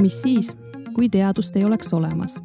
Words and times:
mis 0.00 0.22
siis, 0.22 0.56
kui 0.94 1.08
teadust 1.08 1.56
ei 1.56 1.64
oleks 1.64 1.94
olemas? 1.94 2.40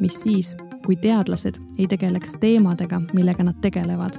mis 0.00 0.22
siis, 0.22 0.56
kui 0.86 0.96
teadlased 0.96 1.54
ei 1.78 1.86
tegeleks 1.86 2.36
teemadega, 2.40 3.00
millega 3.12 3.44
nad 3.44 3.60
tegelevad? 3.60 4.18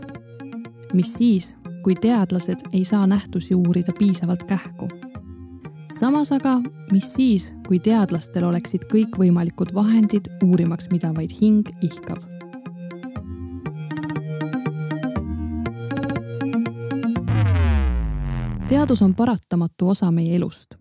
mis 0.94 1.14
siis, 1.14 1.56
kui 1.84 1.96
teadlased 1.96 2.60
ei 2.74 2.86
saa 2.86 3.08
nähtusi 3.08 3.56
uurida 3.56 3.94
piisavalt 4.00 4.44
kähku? 4.44 4.88
samas 5.92 6.32
aga, 6.32 6.60
mis 6.92 7.14
siis, 7.14 7.54
kui 7.68 7.80
teadlastel 7.80 8.44
oleksid 8.44 8.86
kõikvõimalikud 8.92 9.74
vahendid 9.74 10.30
uurimaks, 10.44 10.90
mida 10.92 11.14
vaid 11.16 11.34
hing 11.42 11.70
ihkab? 11.82 12.20
teadus 18.70 19.02
on 19.02 19.16
paratamatu 19.16 19.90
osa 19.90 20.12
meie 20.12 20.36
elust. 20.36 20.79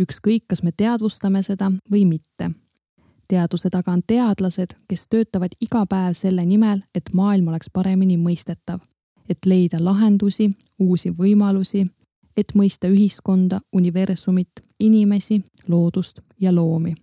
Ükskõik, 0.00 0.44
kas 0.48 0.62
me 0.62 0.72
teadvustame 0.72 1.42
seda 1.42 1.70
või 1.90 2.04
mitte 2.06 2.50
teaduse 3.28 3.70
taga 3.70 3.92
on 3.92 4.02
teadlased, 4.06 4.76
kes 4.88 5.08
töötavad 5.08 5.56
iga 5.60 5.84
päev 5.90 6.12
selle 6.12 6.44
nimel, 6.44 6.82
et 6.94 7.10
maailm 7.14 7.48
oleks 7.48 7.70
paremini 7.72 8.16
mõistetav, 8.20 8.80
et 9.28 9.46
leida 9.46 9.80
lahendusi, 9.84 10.50
uusi 10.78 11.10
võimalusi, 11.10 11.84
et 12.36 12.54
mõista 12.54 12.90
ühiskonda, 12.90 13.60
universumit, 13.72 14.62
inimesi, 14.80 15.40
loodust 15.68 16.20
ja 16.40 16.54
loomi. 16.54 16.94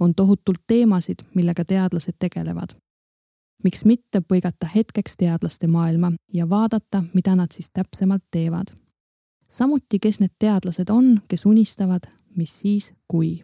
on 0.00 0.14
tohutult 0.14 0.60
teemasid, 0.66 1.18
millega 1.34 1.64
teadlased 1.64 2.14
tegelevad. 2.18 2.68
miks 3.64 3.84
mitte 3.84 4.20
põigata 4.20 4.66
hetkeks 4.74 5.16
teadlaste 5.16 5.66
maailma 5.66 6.12
ja 6.32 6.48
vaadata, 6.48 7.04
mida 7.14 7.36
nad 7.36 7.52
siis 7.52 7.70
täpsemalt 7.72 8.22
teevad. 8.30 8.66
Samuti, 9.50 9.98
kes 9.98 10.20
need 10.20 10.32
teadlased 10.38 10.90
on, 10.90 11.20
kes 11.28 11.46
unistavad, 11.46 12.06
mis 12.36 12.60
siis, 12.60 12.94
kui 13.08 13.40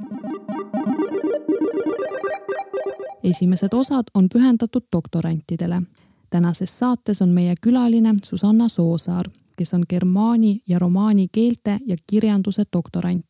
esimesed 3.26 3.74
osad 3.74 4.04
on 4.14 4.28
pühendatud 4.28 4.86
doktorantidele. 4.92 5.82
tänases 6.30 6.78
saates 6.78 7.22
on 7.22 7.28
meie 7.28 7.54
külaline 7.62 8.14
Susanna 8.24 8.68
Soosaar, 8.68 9.24
kes 9.56 9.74
on 9.74 9.84
germaani 9.88 10.60
ja 10.68 10.78
romaani 10.78 11.28
keelte 11.32 11.78
ja 11.86 11.96
kirjanduse 12.06 12.62
doktorant. 12.76 13.26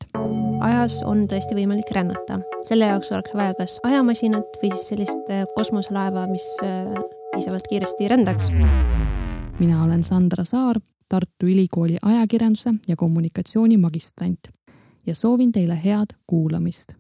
ajas 0.61 1.03
on 1.05 1.27
tõesti 1.28 1.55
võimalik 1.55 1.91
rännata, 1.95 2.41
selle 2.65 2.84
jaoks 2.84 3.12
oleks 3.12 3.34
vaja 3.34 3.55
kas 3.55 3.81
ajamasinat 3.83 4.61
või 4.62 4.70
siis 4.70 4.89
sellist 4.89 5.31
äh, 5.31 5.45
kosmoselaeva, 5.55 6.27
mis 6.27 6.45
äh, 6.65 7.05
piisavalt 7.34 7.69
kiiresti 7.69 8.09
rändaks. 8.09 8.53
mina 9.59 9.84
olen 9.84 10.05
Sandra 10.05 10.45
Saar, 10.45 10.81
Tartu 11.09 11.47
Ülikooli 11.47 11.97
ajakirjanduse 12.03 12.73
ja 12.89 12.97
kommunikatsiooni 12.97 13.77
magistrant. 13.79 14.49
Ja 15.07 15.15
soovin 15.15 15.53
teile 15.53 15.79
head 15.85 16.17
kuulamist. 16.27 16.97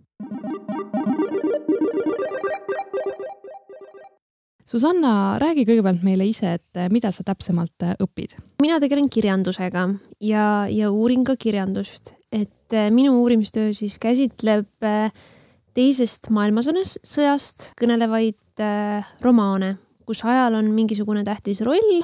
Susanna, 4.66 5.38
räägi 5.38 5.62
kõigepealt 5.62 6.02
meile 6.02 6.26
ise, 6.26 6.56
et 6.58 6.78
eh, 6.78 6.88
mida 6.90 7.12
sa 7.14 7.22
täpsemalt 7.26 7.84
eh, 7.86 7.92
õpid? 8.02 8.34
mina 8.62 8.80
tegelen 8.82 9.06
kirjandusega 9.06 9.84
ja, 10.26 10.46
ja 10.66 10.88
uurin 10.90 11.22
ka 11.26 11.36
kirjandust, 11.38 12.16
et 12.34 12.74
eh, 12.74 12.88
minu 12.90 13.14
uurimistöö 13.20 13.70
siis 13.76 14.00
käsitleb 14.02 14.66
teisest 15.76 16.32
maailmasõjast 16.34 17.70
kõnelevaid 17.78 18.64
romaane, 19.22 19.76
kus 20.08 20.24
ajal 20.26 20.58
on 20.58 20.72
mingisugune 20.74 21.22
tähtis 21.22 21.62
roll 21.62 22.02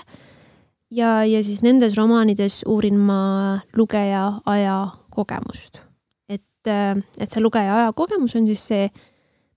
ja, 0.93 1.23
ja 1.25 1.41
siis 1.45 1.63
nendes 1.65 1.97
romaanides 1.97 2.63
uurin 2.69 3.01
ma 3.01 3.61
lugeja 3.77 4.27
ajakogemust. 4.47 5.83
et, 6.29 6.69
et 6.69 7.31
see 7.31 7.43
lugeja 7.43 7.79
ajakogemus 7.81 8.37
on 8.37 8.47
siis 8.47 8.67
see 8.73 8.87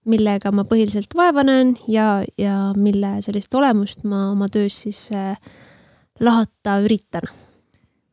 millega 0.09 0.51
ma 0.53 0.65
põhiliselt 0.69 1.15
vaeva 1.17 1.43
näen 1.45 1.75
ja, 1.89 2.23
ja 2.37 2.71
mille 2.77 3.17
sellist 3.25 3.53
olemust 3.57 4.05
ma 4.07 4.29
oma 4.31 4.49
töös 4.53 4.77
siis 4.85 5.07
äh, 5.15 5.37
lahata 6.21 6.79
üritan. 6.85 7.27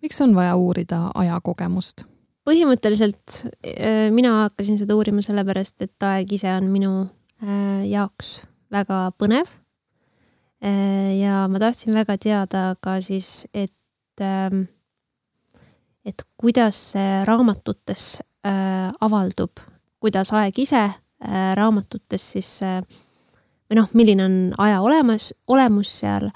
miks 0.02 0.20
on 0.24 0.34
vaja 0.34 0.56
uurida 0.56 1.10
ajakogemust? 1.14 2.06
põhimõtteliselt 2.48 3.42
äh, 3.44 4.08
mina 4.10 4.34
hakkasin 4.44 4.80
seda 4.80 4.96
uurima 4.98 5.22
sellepärast, 5.22 5.82
et 5.84 6.08
aeg 6.08 6.32
ise 6.32 6.50
on 6.56 6.70
minu 6.72 6.94
äh, 7.42 7.84
jaoks 7.90 8.40
väga 8.72 9.10
põnev. 9.20 9.50
Ja 10.62 11.48
ma 11.50 11.58
tahtsin 11.58 11.94
väga 11.94 12.14
teada 12.22 12.60
ka 12.80 13.00
siis, 13.02 13.48
et, 13.54 13.74
ähm, 14.20 14.68
et 16.04 16.22
kuidas 16.38 16.78
see 16.92 17.24
raamatutes 17.26 18.20
avaldub, 19.02 19.58
kuidas 20.02 20.30
aeg 20.34 20.58
ise 20.58 20.84
Äh, 21.22 21.54
raamatutes 21.54 22.24
siis 22.32 22.48
äh, 22.66 22.80
või 23.70 23.76
noh, 23.78 23.90
milline 23.94 24.24
on 24.24 24.32
aja 24.58 24.80
olemas, 24.82 25.30
olemus 25.46 25.92
seal? 26.00 26.32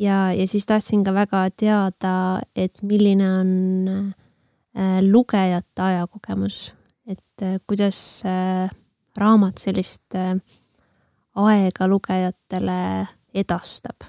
Ja, 0.00 0.32
ja 0.34 0.46
siis 0.50 0.66
tahtsin 0.66 1.04
ka 1.06 1.12
väga 1.14 1.44
teada, 1.54 2.14
et 2.56 2.82
milline 2.82 3.28
on 3.30 3.52
äh, 3.94 4.98
lugejate 5.06 5.84
ajakogemus, 5.86 6.72
et 7.06 7.44
kuidas 7.68 8.00
raamat 9.14 9.62
sellist 9.62 10.16
aega 11.34 11.88
lugejatele 11.90 12.80
edastab 13.34 14.08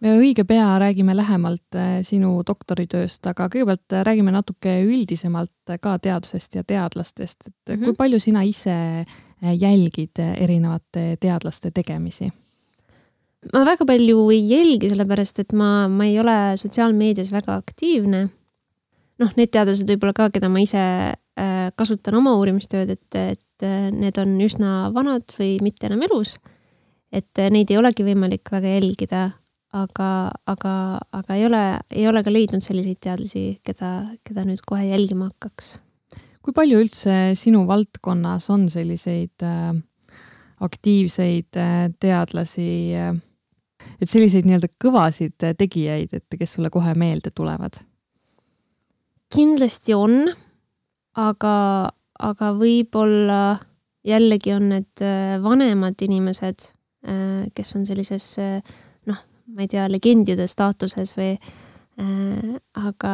me 0.00 0.12
õige 0.14 0.44
pea 0.46 0.66
räägime 0.78 1.14
lähemalt 1.16 1.78
sinu 2.06 2.42
doktoritööst, 2.46 3.24
aga 3.26 3.48
kõigepealt 3.50 3.96
räägime 4.06 4.30
natuke 4.30 4.76
üldisemalt 4.86 5.78
ka 5.82 5.96
teadusest 5.98 6.54
ja 6.54 6.62
teadlastest, 6.62 7.48
et 7.48 7.54
mm 7.54 7.74
-hmm. 7.74 7.84
kui 7.84 7.94
palju 7.98 8.20
sina 8.20 8.42
ise 8.46 9.04
jälgid 9.42 10.18
erinevate 10.18 11.16
teadlaste 11.20 11.70
tegemisi? 11.70 12.30
ma 13.52 13.62
väga 13.66 13.86
palju 13.88 14.26
ei 14.34 14.42
jälgi, 14.50 14.90
sellepärast 14.90 15.42
et 15.44 15.54
ma, 15.56 15.88
ma 15.88 16.06
ei 16.08 16.18
ole 16.20 16.36
sotsiaalmeedias 16.60 17.30
väga 17.32 17.58
aktiivne. 17.58 18.28
noh, 19.18 19.32
need 19.34 19.50
teadlased 19.50 19.88
võib-olla 19.90 20.14
ka, 20.14 20.28
keda 20.30 20.50
ma 20.50 20.60
ise 20.62 20.78
äh, 20.78 21.70
kasutan 21.74 22.14
oma 22.20 22.36
uurimistööd, 22.38 22.92
et, 22.94 23.14
et 23.18 23.66
äh, 23.66 23.88
need 23.90 24.18
on 24.22 24.36
üsna 24.44 24.92
vanad 24.94 25.26
või 25.38 25.56
mitte 25.62 25.88
enam 25.90 26.04
elus. 26.06 26.36
Et 27.12 27.42
äh, 27.42 27.50
neid 27.50 27.70
ei 27.70 27.80
olegi 27.80 28.06
võimalik 28.06 28.50
väga 28.52 28.76
jälgida, 28.76 29.24
aga, 29.72 30.08
aga, 30.46 30.72
aga 31.12 31.36
ei 31.36 31.44
ole, 31.48 31.64
ei 31.90 32.08
ole 32.08 32.22
ka 32.24 32.32
leidnud 32.32 32.64
selliseid 32.64 33.02
teadlasi, 33.04 33.44
keda, 33.64 33.92
keda 34.24 34.46
nüüd 34.48 34.64
kohe 34.66 34.88
jälgima 34.88 35.30
hakkaks 35.32 35.76
kui 36.48 36.54
palju 36.56 36.78
üldse 36.80 37.14
sinu 37.36 37.66
valdkonnas 37.68 38.46
on 38.54 38.62
selliseid 38.72 39.44
äh, 39.44 39.74
aktiivseid 40.64 41.58
äh, 41.60 41.90
teadlasi 42.00 42.68
äh,, 42.96 43.18
et 44.00 44.08
selliseid 44.08 44.48
nii-öelda 44.48 44.70
kõvasid 44.80 45.44
äh, 45.44 45.52
tegijaid, 45.58 46.14
et 46.16 46.38
kes 46.40 46.56
sulle 46.56 46.70
kohe 46.72 46.94
meelde 46.96 47.34
tulevad? 47.36 47.76
kindlasti 49.28 49.92
on, 49.92 50.30
aga, 51.20 51.54
aga 52.16 52.52
võib-olla 52.56 53.58
jällegi 54.08 54.54
on 54.56 54.70
need 54.72 55.04
äh, 55.04 55.36
vanemad 55.44 56.00
inimesed, 56.00 56.70
kes 57.54 57.76
on 57.78 57.84
sellises 57.86 58.24
noh, 59.06 59.18
ma 59.54 59.62
ei 59.62 59.68
tea, 59.70 59.84
legendide 59.90 60.48
staatuses 60.50 61.12
või 61.14 61.36
aga, 61.98 63.12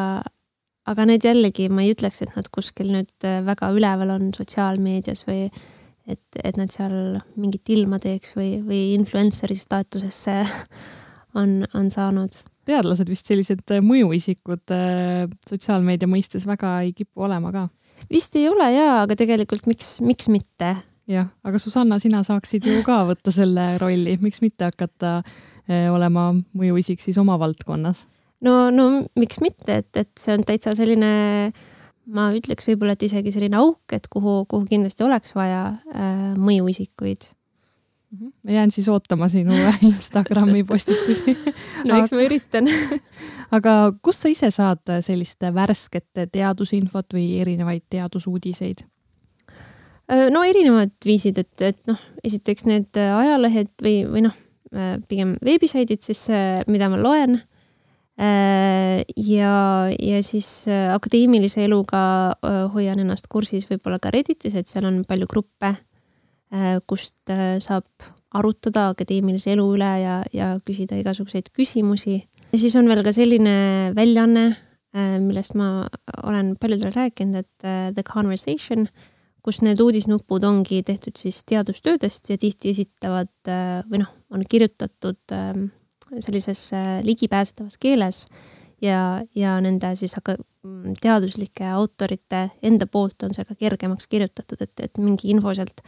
aga 0.91 1.07
need 1.09 1.25
jällegi, 1.25 1.69
ma 1.73 1.85
ei 1.85 1.95
ütleks, 1.95 2.23
et 2.25 2.35
nad 2.37 2.49
kuskil 2.53 2.93
nüüd 2.93 3.27
äh, 3.27 3.41
väga 3.47 3.71
üleval 3.75 4.15
on 4.17 4.29
sotsiaalmeedias 4.37 5.25
või 5.29 5.47
et, 6.11 6.25
et 6.43 6.59
nad 6.61 6.73
seal 6.73 7.21
mingit 7.41 7.71
ilma 7.73 8.01
teeks 8.03 8.35
või, 8.37 8.59
või 8.65 8.81
influencer'i 8.97 9.57
staatusesse 9.59 10.43
on, 11.41 11.63
on 11.73 11.89
saanud. 11.93 12.37
teadlased 12.69 13.09
vist 13.09 13.31
sellised 13.31 13.65
äh, 13.73 13.85
mõjuisikud 13.85 14.75
äh, 14.77 15.25
sotsiaalmeedia 15.49 16.11
mõistes 16.11 16.47
väga 16.49 16.81
ei 16.85 16.93
kipu 16.97 17.25
olema 17.29 17.53
ka? 17.55 17.69
vist 18.13 18.37
ei 18.37 18.49
ole 18.51 18.69
jaa, 18.75 19.05
aga 19.07 19.17
tegelikult 19.17 19.69
miks, 19.71 19.97
miks 20.05 20.29
mitte? 20.29 20.75
Jah, 21.11 21.29
aga 21.45 21.61
Susanna, 21.61 21.99
sina 22.03 22.23
saaksid 22.27 22.67
ju 22.69 22.81
ka 22.87 23.03
võtta 23.09 23.33
selle 23.35 23.75
rolli, 23.83 24.17
miks 24.23 24.41
mitte 24.45 24.71
hakata 24.71 25.21
olema 25.93 26.31
mõjuisik 26.57 27.01
siis 27.01 27.17
oma 27.21 27.39
valdkonnas? 27.41 28.05
No, 28.45 28.69
no 28.71 28.89
miks 29.19 29.41
mitte, 29.45 29.81
et, 29.81 29.91
et 29.97 30.11
see 30.21 30.35
on 30.37 30.45
täitsa 30.47 30.75
selline, 30.77 31.09
ma 32.13 32.27
ütleks 32.37 32.69
võib-olla, 32.69 32.97
et 32.97 33.07
isegi 33.07 33.33
selline 33.35 33.57
auk, 33.61 33.95
et 33.97 34.09
kuhu, 34.13 34.43
kuhu 34.51 34.67
kindlasti 34.69 35.07
oleks 35.07 35.35
vaja 35.37 35.65
äh, 35.95 36.29
mõjuisikuid. 36.37 37.31
Mhm. 38.15 38.31
ma 38.47 38.53
jään 38.53 38.71
siis 38.71 38.87
ootama 38.89 39.27
sinu 39.29 39.57
Instagrami 39.91 40.65
postitusi. 40.65 41.35
No 41.89 41.97
eks 41.99 42.13
ma 42.15 42.23
üritan. 42.23 42.69
Aga 43.57 43.95
kust 44.03 44.23
sa 44.23 44.31
ise 44.31 44.51
saad 44.55 44.93
sellist 45.03 45.43
värsket 45.55 46.29
teadusinfot 46.33 47.17
või 47.17 47.41
erinevaid 47.43 47.89
teadusuudiseid? 47.91 48.85
Äh, 50.05 50.29
no 50.29 50.43
erinevad 50.45 50.93
viisid, 51.07 51.39
et, 51.41 51.55
et 51.65 51.79
noh, 51.89 52.01
esiteks 52.27 52.67
need 52.69 52.99
ajalehed 53.01 53.73
või, 53.81 54.03
või 54.05 54.27
noh, 54.27 54.37
äh, 54.75 54.99
pigem 55.09 55.33
veebisaidid 55.45 56.05
siis, 56.05 56.27
äh, 56.29 56.61
mida 56.69 56.91
ma 56.93 57.01
loen 57.01 57.41
ja, 58.15 59.55
ja 59.91 60.19
siis 60.23 60.69
akadeemilise 60.71 61.65
eluga 61.65 61.99
hoian 62.71 63.01
ennast 63.03 63.27
kursis 63.27 63.65
võib-olla 63.67 63.99
ka 63.99 64.13
Redditis, 64.15 64.55
et 64.55 64.71
seal 64.71 64.87
on 64.87 65.01
palju 65.03 65.27
gruppe, 65.27 65.73
kust 66.87 67.33
saab 67.67 68.07
arutada 68.39 68.85
akadeemilise 68.93 69.51
elu 69.57 69.65
üle 69.75 69.89
ja, 69.99 70.21
ja 70.31 70.53
küsida 70.63 70.95
igasuguseid 71.01 71.51
küsimusi. 71.59 72.21
ja 72.53 72.61
siis 72.63 72.79
on 72.79 72.87
veel 72.87 73.03
ka 73.03 73.11
selline 73.17 73.57
väljaanne, 73.99 74.45
millest 75.27 75.59
ma 75.59 75.89
olen 76.23 76.55
paljudele 76.55 76.95
rääkinud, 76.95 77.43
et 77.43 77.67
The 77.99 78.07
Conversation 78.07 78.87
kus 79.45 79.61
need 79.65 79.81
uudisnupud 79.85 80.45
ongi 80.49 80.81
tehtud 80.87 81.19
siis 81.21 81.43
teadustöödest 81.49 82.31
ja 82.33 82.39
tihti 82.41 82.73
esitavad 82.73 83.33
äh, 83.49 83.83
või 83.91 84.01
noh, 84.03 84.11
on 84.33 84.45
kirjutatud 84.49 85.35
ähm, 85.37 85.69
sellises 86.19 86.71
äh, 86.77 86.99
ligipääsetavas 87.05 87.77
keeles 87.81 88.25
ja, 88.83 89.21
ja 89.37 89.59
nende 89.65 89.93
siis 90.01 90.17
aga 90.21 90.39
mm, 90.39 90.97
teaduslike 91.03 91.69
autorite 91.77 92.49
enda 92.65 92.89
poolt 92.89 93.27
on 93.27 93.37
see 93.37 93.45
ka 93.45 93.57
kergemaks 93.61 94.09
kirjutatud, 94.09 94.65
et, 94.65 94.89
et 94.89 95.03
mingi 95.03 95.31
info 95.35 95.55
sealt 95.57 95.85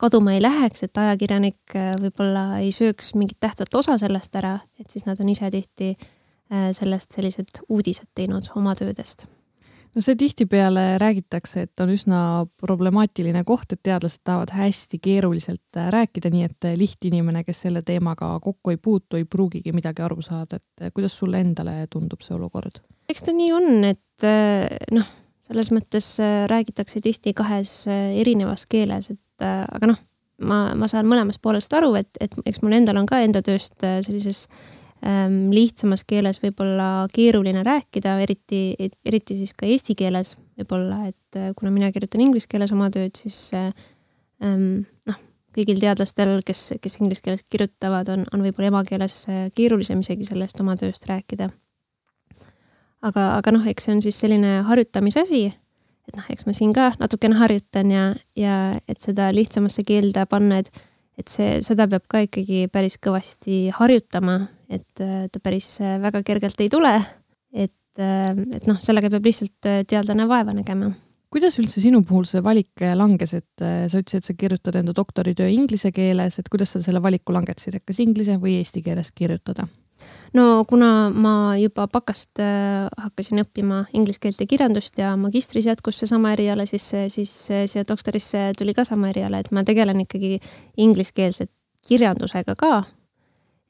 kaduma 0.00 0.36
ei 0.36 0.44
läheks, 0.44 0.84
et 0.84 1.04
ajakirjanik 1.04 1.76
äh, 1.80 1.92
võib-olla 2.04 2.46
ei 2.60 2.72
sööks 2.76 3.14
mingit 3.16 3.40
tähtsat 3.40 3.74
osa 3.80 3.96
sellest 4.00 4.36
ära, 4.36 4.58
et 4.80 4.92
siis 4.92 5.08
nad 5.08 5.20
on 5.20 5.32
ise 5.32 5.52
tihti 5.52 5.94
sellest 6.74 7.14
sellised 7.14 7.60
uudised 7.70 8.08
teinud 8.18 8.48
oma 8.58 8.72
töödest 8.74 9.28
no 9.94 10.02
see 10.02 10.16
tihtipeale 10.16 10.98
räägitakse, 10.98 11.62
et 11.66 11.82
on 11.82 11.92
üsna 11.94 12.20
problemaatiline 12.60 13.42
koht, 13.46 13.72
et 13.74 13.82
teadlased 13.82 14.22
tahavad 14.24 14.52
hästi 14.54 15.00
keeruliselt 15.02 15.78
äh, 15.78 15.90
rääkida, 15.92 16.30
nii 16.32 16.44
et 16.46 16.68
äh, 16.68 16.76
lihtinimene, 16.78 17.44
kes 17.46 17.64
selle 17.66 17.82
teemaga 17.86 18.32
kokku 18.42 18.74
ei 18.74 18.78
puutu, 18.82 19.18
ei 19.18 19.24
pruugigi 19.24 19.74
midagi 19.76 20.04
aru 20.06 20.22
saada, 20.22 20.60
et 20.60 20.84
äh, 20.86 20.92
kuidas 20.94 21.18
sulle 21.18 21.40
endale 21.42 21.86
tundub 21.90 22.22
see 22.24 22.36
olukord? 22.36 22.82
eks 23.10 23.26
ta 23.26 23.34
nii 23.34 23.50
on, 23.52 23.70
et 23.88 24.28
noh, 24.94 25.06
selles 25.42 25.72
mõttes 25.74 26.12
räägitakse 26.50 27.00
tihti 27.02 27.32
kahes 27.34 27.72
erinevas 27.90 28.68
keeles, 28.70 29.08
et 29.10 29.42
aga 29.42 29.88
noh, 29.90 29.98
ma, 30.46 30.60
ma 30.78 30.86
saan 30.86 31.08
mõlemast 31.10 31.42
poolest 31.42 31.74
aru, 31.74 31.96
et, 31.98 32.12
et 32.22 32.36
eks 32.46 32.62
mul 32.62 32.76
endal 32.78 33.00
on 33.00 33.08
ka 33.10 33.18
enda 33.24 33.42
tööst 33.42 33.82
sellises 33.82 34.44
äh, 34.46 34.79
lihtsamas 35.00 36.04
keeles 36.04 36.42
võib-olla 36.42 37.06
keeruline 37.14 37.62
rääkida, 37.64 38.18
eriti, 38.20 38.74
eriti 39.04 39.36
siis 39.38 39.54
ka 39.56 39.64
eesti 39.66 39.94
keeles 39.96 40.34
võib-olla, 40.60 41.06
et 41.08 41.38
äh, 41.40 41.54
kuna 41.56 41.72
mina 41.72 41.88
kirjutan 41.92 42.20
inglise 42.20 42.50
keeles 42.50 42.72
oma 42.76 42.90
tööd, 42.92 43.16
siis 43.16 43.38
ähm, 43.56 44.84
noh, 45.08 45.22
kõigil 45.56 45.80
teadlastel, 45.80 46.36
kes, 46.46 46.74
kes 46.82 47.00
inglise 47.00 47.24
keeles 47.24 47.46
kirjutavad, 47.48 48.12
on, 48.12 48.26
on 48.34 48.44
võib-olla 48.44 48.74
emakeeles 48.74 49.22
äh, 49.30 49.48
keerulisem 49.56 50.04
isegi 50.04 50.28
sellest 50.28 50.60
oma 50.60 50.76
tööst 50.80 51.08
rääkida. 51.08 51.48
aga, 53.00 53.26
aga 53.38 53.56
noh, 53.56 53.66
eks 53.66 53.88
see 53.88 53.96
on 53.96 54.04
siis 54.04 54.20
selline 54.20 54.60
harjutamise 54.68 55.24
asi, 55.24 55.46
et 56.08 56.16
noh, 56.20 56.28
eks 56.28 56.44
ma 56.44 56.52
siin 56.52 56.76
ka 56.76 56.92
natukene 57.00 57.40
harjutan 57.40 57.90
ja, 57.90 58.06
ja 58.36 58.60
et 58.84 59.00
seda 59.00 59.32
lihtsamasse 59.32 59.86
keelde 59.88 60.28
panna, 60.28 60.60
et 60.60 60.72
et 61.20 61.28
see, 61.28 61.58
seda 61.64 61.84
peab 61.90 62.06
ka 62.08 62.22
ikkagi 62.24 62.64
päris 62.72 62.96
kõvasti 63.02 63.68
harjutama, 63.76 64.38
et 64.70 65.00
ta 65.00 65.42
päris 65.42 65.76
väga 65.80 66.22
kergelt 66.26 66.60
ei 66.62 66.70
tule. 66.72 66.94
et, 67.52 67.98
et 67.98 68.66
noh, 68.70 68.78
sellega 68.82 69.10
peab 69.10 69.24
lihtsalt 69.26 69.70
teadlane 69.90 70.28
vaeva 70.30 70.54
nägema 70.54 70.92
kuidas 71.30 71.58
üldse 71.62 71.82
sinu 71.82 72.02
puhul 72.06 72.24
see 72.26 72.42
valik 72.42 72.82
langes, 72.98 73.34
et 73.38 73.62
sa 73.62 74.00
ütlesid, 74.00 74.22
et 74.22 74.28
sa 74.30 74.34
kirjutad 74.34 74.80
enda 74.80 74.94
doktoritöö 74.96 75.46
inglise 75.50 75.92
keeles, 75.94 76.38
et 76.40 76.48
kuidas 76.50 76.74
sa 76.74 76.82
selle 76.82 77.02
valiku 77.02 77.34
langetasid, 77.34 77.78
et 77.78 77.86
kas 77.86 78.00
inglise 78.02 78.34
või 78.42 78.56
eesti 78.60 78.82
keeles 78.86 79.12
kirjutada? 79.14 79.68
no 80.34 80.64
kuna 80.68 81.10
ma 81.10 81.56
juba 81.58 81.86
bakast 81.90 82.40
äh, 82.42 82.86
hakkasin 82.96 83.42
õppima 83.42 83.82
inglise 83.96 84.22
keelt 84.22 84.40
ja 84.40 84.46
kirjandust 84.48 84.98
ja 85.00 85.12
magistris 85.20 85.68
jätkus 85.68 86.00
seesama 86.00 86.34
eriala, 86.36 86.66
siis, 86.70 86.86
siis 87.12 87.34
siia 87.50 87.84
doktorisse 87.88 88.50
tuli 88.58 88.74
ka 88.76 88.86
sama 88.88 89.10
eriala, 89.10 89.42
et 89.42 89.50
ma 89.54 89.64
tegelen 89.66 90.04
ikkagi 90.06 90.38
ingliskeelse 90.80 91.50
kirjandusega 91.88 92.56
ka. 92.58 92.72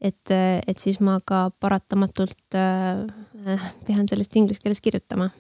Et, 0.00 0.32
et 0.32 0.79
siis 0.79 1.00
ma 1.05 1.19
ka 1.25 1.50
paratamatult 1.61 2.56
äh, 2.56 3.06
pean 3.87 4.08
sellest 4.08 4.37
inglise 4.37 4.62
keeles 4.62 4.81
kirjutama 4.81 5.31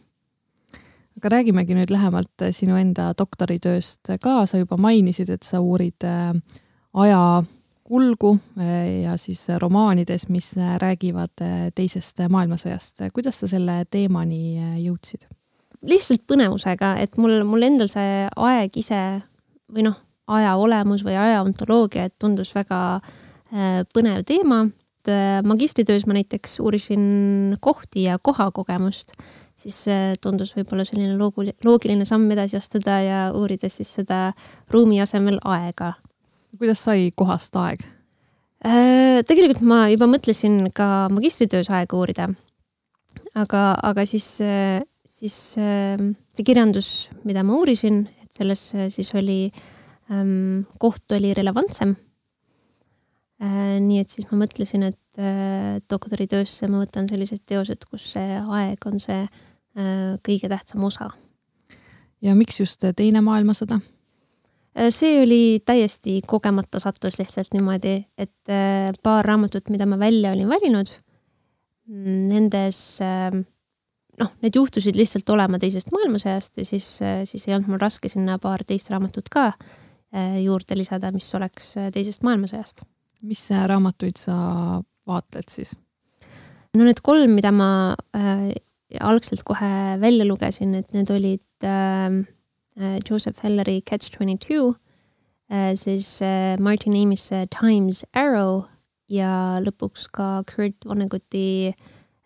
aga 1.20 1.32
räägimegi 1.36 1.76
nüüd 1.76 1.92
lähemalt 1.92 2.48
sinu 2.56 2.76
enda 2.80 3.10
doktoritööst 3.18 4.14
ka, 4.22 4.44
sa 4.46 4.60
juba 4.60 4.76
mainisid, 4.80 5.32
et 5.32 5.44
sa 5.44 5.60
uurid 5.64 6.06
äh, 6.08 6.36
aja 6.92 7.22
kulgu 7.90 8.36
eh, 8.60 9.02
ja 9.02 9.16
siis 9.18 9.48
romaanides, 9.58 10.28
mis 10.30 10.52
räägivad 10.78 11.42
eh, 11.42 11.70
teisest 11.74 12.22
maailmasõjast. 12.30 13.02
kuidas 13.14 13.40
sa 13.42 13.48
selle 13.50 13.82
teemani 13.90 14.42
eh, 14.58 14.76
jõudsid? 14.86 15.26
lihtsalt 15.80 16.26
põnevusega, 16.28 16.92
et 17.00 17.16
mul, 17.16 17.40
mul 17.48 17.64
endal 17.64 17.88
see 17.88 18.26
aeg 18.36 18.74
ise 18.76 19.00
või 19.72 19.86
noh, 19.86 19.96
aja 20.28 20.52
olemus 20.60 21.02
või 21.06 21.16
aja 21.16 21.40
ontoloogia, 21.42 22.04
et 22.06 22.18
tundus 22.20 22.52
väga 22.54 23.00
põnev 23.50 24.24
teema. 24.26 24.66
magistritöös 25.44 26.06
ma 26.06 26.12
näiteks 26.14 26.60
uurisin 26.60 27.56
kohti 27.60 28.02
ja 28.02 28.18
kohakogemust, 28.22 29.12
siis 29.56 29.86
tundus 30.20 30.52
võib-olla 30.56 30.84
selline 30.84 31.16
loogiline 31.64 32.04
samm 32.04 32.30
edasi 32.30 32.56
astuda 32.56 33.00
ja 33.00 33.22
uurides 33.32 33.80
siis 33.80 33.94
seda 33.94 34.32
ruumi 34.70 35.00
asemel 35.00 35.40
aega 35.44 35.94
kuidas 36.58 36.82
sai 36.84 37.10
kohast 37.16 37.56
aeg? 37.60 37.82
Äh, 38.66 39.20
tegelikult 39.28 39.62
ma 39.64 39.86
juba 39.92 40.08
mõtlesin 40.10 40.66
ka 40.76 41.08
magistritöös 41.12 41.70
aega 41.72 41.96
uurida. 41.96 42.30
aga, 43.34 43.60
aga 43.82 44.04
siis, 44.06 44.26
siis 45.06 45.36
see 45.54 46.44
kirjandus, 46.46 47.10
mida 47.24 47.42
ma 47.46 47.56
uurisin, 47.58 48.04
et 48.22 48.30
selles 48.36 48.62
siis 48.94 49.10
oli, 49.18 49.50
ähm, 50.12 50.62
koht 50.78 51.12
oli 51.16 51.32
relevantsem. 51.34 51.96
Äh, 53.80 53.86
nii 53.86 54.02
et 54.04 54.12
siis 54.12 54.28
ma 54.30 54.42
mõtlesin, 54.44 54.84
et 54.92 55.20
äh, 55.22 55.78
doktoritöösse 55.90 56.68
ma 56.68 56.84
võtan 56.84 57.08
sellised 57.10 57.44
teosed, 57.46 57.86
kus 57.90 58.12
see 58.16 58.36
aeg 58.40 58.86
on 58.86 59.00
see 59.02 59.24
kõige 60.26 60.48
tähtsam 60.50 60.82
osa. 60.82 61.12
ja 62.20 62.34
miks 62.34 62.58
just 62.58 62.82
Teine 62.98 63.20
maailmasõda? 63.22 63.78
Äh, 64.78 64.90
see 64.94 65.18
oli 65.22 65.60
täiesti 65.66 66.20
kogemata 66.26 66.78
sattus 66.78 67.18
lihtsalt 67.18 67.54
niimoodi, 67.56 67.96
et 68.18 68.52
äh, 68.52 68.86
paar 69.02 69.26
raamatut, 69.26 69.70
mida 69.70 69.86
ma 69.86 69.98
välja 69.98 70.30
olin 70.32 70.48
valinud, 70.48 70.92
mm, 71.90 72.20
nendes 72.30 72.82
noh, 74.20 74.30
need 74.44 74.54
juhtusid 74.54 74.98
lihtsalt 74.98 75.30
olema 75.34 75.58
teisest 75.58 75.90
maailmasõjast 75.94 76.62
ja 76.62 76.68
siis, 76.68 76.92
äh, 77.02 77.24
siis 77.26 77.48
ei 77.48 77.56
olnud 77.56 77.72
mul 77.72 77.82
raske 77.82 78.08
sinna 78.12 78.38
paar 78.38 78.62
teist 78.66 78.90
raamatut 78.92 79.30
ka 79.30 79.52
juurde 80.42 80.74
lisada, 80.74 81.12
mis 81.14 81.28
oleks 81.38 81.68
teisest 81.94 82.24
maailmasõjast. 82.26 82.82
Mis 83.22 83.44
raamatuid 83.50 84.18
sa 84.18 84.34
vaatled 85.08 85.48
siis? 85.52 85.74
no 86.76 86.84
need 86.86 87.00
kolm, 87.02 87.34
mida 87.34 87.50
ma 87.54 87.70
äh, 88.16 88.50
algselt 89.00 89.42
kohe 89.46 89.70
välja 90.02 90.26
lugesin, 90.26 90.74
et 90.78 90.92
need 90.94 91.10
olid 91.10 91.66
äh, 91.66 92.20
Äh, 92.80 93.00
Joseph 93.04 93.42
Helleri 93.42 93.82
Catch 93.82 94.10
twenty 94.10 94.38
two, 94.38 94.74
äh, 95.48 95.76
siis 95.76 96.20
äh, 96.20 96.56
Martin 96.58 96.94
Amisse 96.94 97.46
Times 97.48 98.06
Arrow 98.14 98.64
ja 99.08 99.58
lõpuks 99.60 100.06
ka 100.12 100.42
Kurt 100.46 100.86
Vonnegut'i 100.86 101.74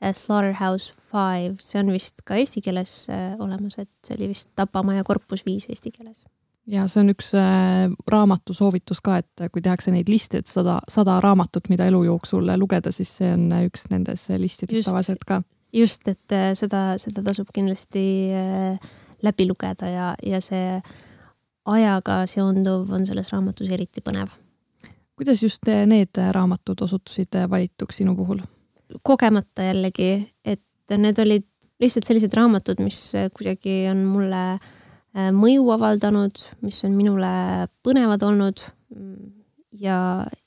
Slaughterhouse 0.05 0.93
Five, 0.93 1.63
see 1.65 1.81
on 1.81 1.91
vist 1.95 2.23
ka 2.29 2.37
eesti 2.37 2.61
keeles 2.61 3.07
olemas, 3.41 3.79
et 3.81 3.89
see 4.05 4.19
oli 4.19 4.29
vist 4.35 4.51
Tapamaja 4.53 5.03
korpus 5.07 5.47
viis 5.47 5.65
eesti 5.73 5.95
keeles 5.95 6.27
ja 6.71 6.85
see 6.91 7.03
on 7.03 7.13
üks 7.13 7.31
äh, 7.39 7.93
raamatu 8.11 8.55
soovitus 8.57 9.01
ka, 9.05 9.19
et 9.23 9.47
kui 9.53 9.63
tehakse 9.65 9.93
neid 9.95 10.11
liste, 10.13 10.41
et 10.41 10.51
sada, 10.51 10.79
sada 10.91 11.19
raamatut, 11.23 11.69
mida 11.73 11.87
elu 11.91 12.05
jooksul 12.09 12.49
lugeda, 12.61 12.93
siis 12.95 13.13
see 13.21 13.33
on 13.37 13.49
üks 13.65 13.89
nendes 13.93 14.27
listides 14.41 14.87
tavaliselt 14.89 15.25
ka. 15.29 15.43
just, 15.75 16.09
et 16.09 16.37
äh, 16.37 16.53
seda, 16.59 16.95
seda 17.03 17.25
tasub 17.27 17.51
kindlasti 17.55 18.05
äh, 18.37 18.93
läbi 19.25 19.49
lugeda 19.49 19.91
ja, 19.91 20.13
ja 20.25 20.41
see 20.45 20.79
ajaga 21.65 22.25
seonduv 22.29 22.93
on 22.93 23.07
selles 23.09 23.31
raamatus 23.33 23.71
eriti 23.73 24.05
põnev. 24.05 24.33
kuidas 25.17 25.43
just 25.43 25.69
need 25.87 26.21
raamatud 26.37 26.81
osutusid 26.85 27.37
valituks 27.51 28.03
sinu 28.03 28.17
puhul? 28.17 28.41
kogemata 29.03 29.69
jällegi, 29.71 30.15
et 30.45 30.97
need 30.97 31.19
olid 31.19 31.45
lihtsalt 31.81 32.07
sellised 32.07 32.33
raamatud, 32.37 32.79
mis 32.85 32.99
kuidagi 33.35 33.85
on 33.91 34.05
mulle 34.07 34.43
äh, 34.55 34.73
mõju 35.15 35.69
avaldanud, 35.71 36.41
mis 36.67 36.81
on 36.87 36.97
minule 36.99 37.29
põnevad 37.87 38.23
olnud. 38.27 38.63
ja, 39.79 39.99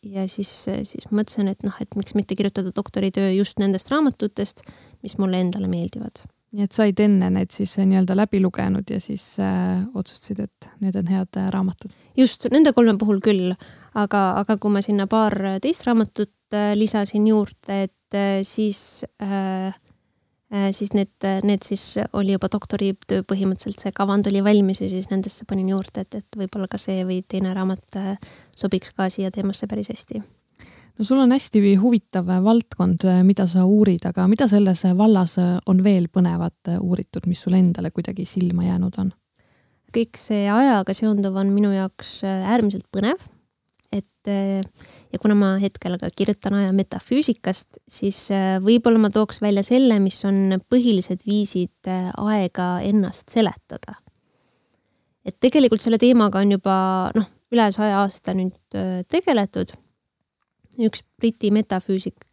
ja 0.03 0.25
siis, 0.27 0.51
siis 0.87 1.07
mõtlesin, 1.11 1.47
et 1.51 1.63
noh, 1.63 1.75
et 1.79 1.95
miks 1.95 2.15
mitte 2.15 2.35
kirjutada 2.35 2.71
doktoritöö 2.75 3.31
just 3.31 3.59
nendest 3.59 3.91
raamatutest, 3.91 4.65
mis 5.03 5.17
mulle 5.17 5.39
endale 5.43 5.71
meeldivad 5.71 6.27
nii 6.55 6.63
et 6.63 6.75
said 6.75 6.99
enne 7.03 7.29
need 7.33 7.51
siis 7.53 7.73
äh, 7.77 7.87
nii-öelda 7.89 8.15
läbi 8.15 8.39
lugenud 8.41 8.87
ja 8.89 8.99
siis 9.03 9.35
äh, 9.43 9.83
otsustasid, 9.97 10.45
et 10.45 10.69
need 10.83 10.95
on 10.99 11.09
head 11.11 11.39
äh, 11.39 11.49
raamatud? 11.53 11.91
just, 12.17 12.47
nende 12.53 12.71
kolme 12.75 12.95
puhul 12.99 13.19
küll, 13.23 13.51
aga, 13.97 14.23
aga 14.41 14.57
kui 14.61 14.73
ma 14.73 14.83
sinna 14.85 15.09
paar 15.11 15.35
teist 15.63 15.85
raamatut 15.87 16.55
äh, 16.55 16.71
lisasin 16.79 17.27
juurde, 17.27 17.83
et 17.89 18.15
äh, 18.17 18.39
siis 18.47 19.03
äh, 19.21 19.75
siis 20.71 20.93
need, 20.95 21.27
need 21.43 21.65
siis 21.67 21.97
oli 22.15 22.31
juba 22.35 22.47
doktoritöö 22.51 23.25
põhimõtteliselt, 23.27 23.83
see 23.83 23.95
kavand 23.95 24.29
oli 24.31 24.43
valmis 24.45 24.79
ja 24.79 24.87
siis 24.91 25.09
nendesse 25.11 25.43
panin 25.49 25.73
juurde, 25.73 26.05
et, 26.05 26.21
et 26.21 26.39
võib-olla 26.39 26.69
ka 26.71 26.79
see 26.79 27.03
või 27.07 27.21
teine 27.27 27.51
raamat 27.57 27.99
sobiks 28.55 28.93
ka 28.95 29.09
siia 29.11 29.31
teemasse 29.35 29.67
päris 29.67 29.91
hästi 29.91 30.21
no 30.97 31.05
sul 31.05 31.19
on 31.21 31.35
hästi 31.35 31.61
huvitav 31.81 32.29
valdkond, 32.43 33.05
mida 33.27 33.47
sa 33.49 33.65
uurid, 33.67 34.07
aga 34.09 34.27
mida 34.31 34.47
selles 34.47 34.83
vallas 34.97 35.37
on 35.65 35.83
veel 35.83 36.07
põnevat 36.13 36.77
uuritud, 36.79 37.27
mis 37.27 37.43
sulle 37.43 37.59
endale 37.61 37.91
kuidagi 37.91 38.25
silma 38.25 38.67
jäänud 38.69 39.01
on? 39.03 39.11
kõik 39.95 40.19
see 40.19 40.45
ajaga 40.51 40.93
seonduv 40.93 41.37
on 41.39 41.51
minu 41.55 41.71
jaoks 41.73 42.19
äärmiselt 42.27 42.85
põnev. 42.93 43.21
Et 43.97 44.29
ja 45.13 45.19
kuna 45.21 45.35
ma 45.39 45.53
hetkel 45.61 45.95
ka 46.01 46.09
kirjutan 46.11 46.57
aja 46.59 46.73
metafüüsikast, 46.75 47.79
siis 47.87 48.25
võib-olla 48.63 48.99
ma 49.05 49.11
tooks 49.13 49.39
välja 49.43 49.63
selle, 49.63 49.99
mis 50.03 50.19
on 50.27 50.59
põhilised 50.67 51.23
viisid 51.27 51.87
aega 51.87 52.67
ennast 52.83 53.31
seletada. 53.31 53.95
et 55.27 55.35
tegelikult 55.39 55.83
selle 55.83 55.99
teemaga 55.99 56.43
on 56.43 56.51
juba 56.57 56.77
noh, 57.15 57.27
üle 57.51 57.71
saja 57.71 58.01
aasta 58.03 58.35
nüüd 58.35 58.79
tegeletud 59.11 59.71
üks 60.77 61.03
Briti 61.17 61.51
metafüüsik 61.51 62.27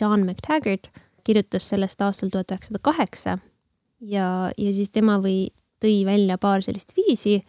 John 0.00 0.24
McTaggart 0.24 0.90
kirjutas 1.24 1.68
sellest 1.70 2.02
aastal 2.04 2.32
tuhat 2.32 2.52
üheksasada 2.52 2.80
kaheksa 2.84 3.38
ja, 4.00 4.50
ja 4.58 4.72
siis 4.74 4.90
tema 4.92 5.18
või 5.22 5.48
tõi 5.82 6.02
välja 6.06 6.38
paar 6.40 6.64
sellist 6.64 6.94
viisi, 6.96 7.40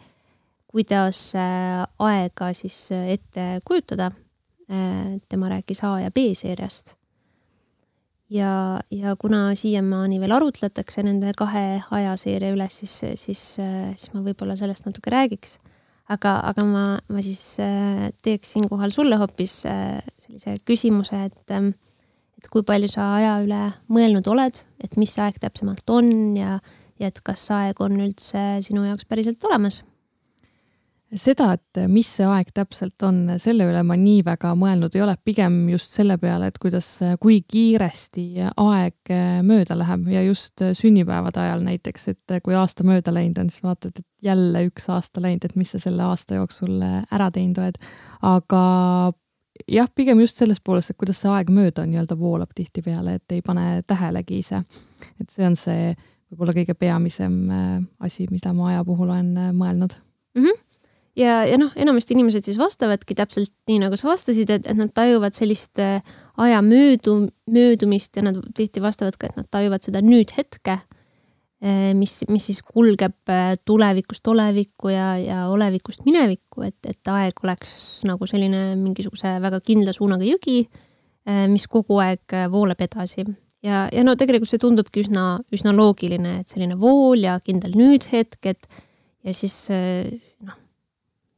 kuidas 0.76 1.32
äh, 1.40 1.82
aega 2.04 2.52
siis 2.52 2.92
äh, 2.92 3.16
ette 3.16 3.48
kujutada. 3.64 4.12
tema 5.28 5.46
rääkis 5.46 5.78
A 5.86 6.00
ja 6.00 6.10
B 6.10 6.32
seeriast. 6.34 6.96
ja, 8.30 8.80
ja 8.90 9.16
kuna 9.16 9.54
siiamaani 9.54 10.18
veel 10.18 10.32
arutletakse 10.34 11.04
nende 11.06 11.30
kahe 11.38 11.84
ajaseeria 11.90 12.50
üles, 12.50 12.80
siis, 12.80 12.96
siis, 13.14 13.44
siis 13.60 14.10
ma 14.14 14.24
võib-olla 14.26 14.56
sellest 14.58 14.88
natuke 14.88 15.12
räägiks 15.14 15.54
aga, 16.12 16.36
aga 16.50 16.66
ma, 16.66 16.84
ma 17.10 17.24
siis 17.24 17.42
äh, 17.62 18.08
teeks 18.24 18.54
siinkohal 18.56 18.94
sulle 18.94 19.18
hoopis 19.20 19.58
äh, 19.70 19.98
sellise 20.22 20.56
küsimuse, 20.68 21.26
et, 21.30 21.42
ähm, 21.54 21.72
et 22.38 22.48
kui 22.52 22.64
palju 22.66 22.90
sa 22.92 23.12
aja 23.18 23.36
üle 23.44 23.62
mõelnud 23.92 24.26
oled, 24.30 24.62
et 24.82 24.96
mis 25.00 25.14
see 25.14 25.24
aeg 25.24 25.40
täpsemalt 25.42 25.86
on 25.92 26.10
ja, 26.38 26.58
ja 27.00 27.10
et 27.10 27.20
kas 27.26 27.48
aeg 27.54 27.82
on 27.84 27.98
üldse 28.08 28.46
sinu 28.66 28.86
jaoks 28.86 29.08
päriselt 29.08 29.42
olemas 29.48 29.82
seda, 31.20 31.50
et 31.56 31.80
mis 31.90 32.08
see 32.18 32.26
aeg 32.28 32.50
täpselt 32.54 33.02
on, 33.06 33.18
selle 33.42 33.66
üle 33.68 33.82
ma 33.86 33.96
nii 33.98 34.22
väga 34.26 34.52
mõelnud 34.58 34.94
ei 34.96 35.02
ole, 35.04 35.16
pigem 35.24 35.58
just 35.72 35.94
selle 35.96 36.16
peale, 36.20 36.50
et 36.50 36.58
kuidas, 36.62 36.88
kui 37.22 37.40
kiiresti 37.48 38.26
aeg 38.62 39.12
mööda 39.46 39.78
läheb 39.78 40.08
ja 40.12 40.24
just 40.26 40.64
sünnipäevade 40.78 41.40
ajal 41.42 41.64
näiteks, 41.66 42.08
et 42.12 42.36
kui 42.44 42.56
aasta 42.56 42.86
mööda 42.86 43.14
läinud 43.14 43.40
on, 43.42 43.52
siis 43.52 43.64
vaatad, 43.64 43.96
et 43.96 44.28
jälle 44.28 44.66
üks 44.68 44.88
aasta 44.92 45.22
läinud, 45.24 45.46
et 45.46 45.56
mis 45.56 45.72
sa 45.74 45.80
selle 45.82 46.04
aasta 46.06 46.40
jooksul 46.40 46.82
ära 46.84 47.30
teinud 47.34 47.62
oled. 47.62 47.80
aga 48.26 48.64
jah, 49.72 49.88
pigem 49.94 50.20
just 50.24 50.42
sellest 50.42 50.64
poolest, 50.64 50.92
et 50.92 51.00
kuidas 51.00 51.22
see 51.22 51.32
aeg 51.32 51.52
mööda 51.54 51.86
nii-öelda 51.86 52.18
voolab 52.18 52.52
tihtipeale, 52.56 53.16
et 53.20 53.36
ei 53.36 53.42
pane 53.46 53.82
tähelegi 53.86 54.42
ise. 54.44 54.62
et 55.20 55.30
see 55.32 55.48
on 55.48 55.56
see 55.56 55.94
võib-olla 56.30 56.56
kõige 56.56 56.74
peamisem 56.74 57.34
asi, 58.02 58.26
mida 58.30 58.52
ma 58.52 58.72
aja 58.72 58.84
puhul 58.84 59.12
olen 59.14 59.34
mõelnud 59.56 59.94
mm. 60.36 60.44
-hmm 60.44 60.65
ja, 61.16 61.36
ja 61.48 61.58
noh, 61.60 61.72
enamasti 61.78 62.14
inimesed 62.16 62.46
siis 62.46 62.58
vastavadki 62.60 63.16
täpselt 63.18 63.52
nii, 63.70 63.80
nagu 63.82 63.98
sa 63.98 64.10
vastasid, 64.10 64.50
et, 64.52 64.68
et 64.68 64.78
nad 64.78 64.92
tajuvad 64.94 65.36
sellist 65.36 65.80
äh, 65.82 66.04
aja 66.42 66.60
möödu, 66.64 67.26
möödumist 67.52 68.16
ja 68.16 68.26
nad 68.26 68.38
tihti 68.56 68.82
vastavad 68.84 69.16
ka, 69.18 69.30
et 69.30 69.40
nad 69.40 69.48
tajuvad 69.52 69.86
seda 69.86 70.02
nüüd-hetke, 70.04 70.78
äh, 71.64 71.92
mis, 71.98 72.18
mis 72.32 72.50
siis 72.50 72.60
kulgeb 72.66 73.32
äh, 73.32 73.54
tulevikust 73.64 74.28
olevikku 74.32 74.92
ja, 74.92 75.14
ja 75.20 75.40
olevikust 75.52 76.04
minevikku, 76.08 76.66
et, 76.68 76.78
et 76.88 77.12
aeg 77.12 77.40
oleks 77.44 78.04
nagu 78.08 78.28
selline 78.28 78.68
mingisuguse 78.80 79.38
väga 79.44 79.62
kindla 79.64 79.96
suunaga 79.96 80.26
jõgi, 80.26 80.66
mis 81.50 81.64
kogu 81.66 81.96
aeg 81.98 82.30
voolab 82.52 82.78
edasi. 82.84 83.24
Ja, 83.66 83.88
ja 83.90 84.04
no 84.06 84.12
tegelikult 84.14 84.46
see 84.46 84.60
tundubki 84.62 85.02
üsna, 85.02 85.40
üsna 85.50 85.72
loogiline, 85.74 86.36
et 86.44 86.52
selline 86.52 86.76
vool 86.78 87.24
ja 87.24 87.32
kindel 87.42 87.74
nüüdhetk, 87.74 88.38
et 88.46 88.68
ja 89.26 89.34
siis 89.34 89.56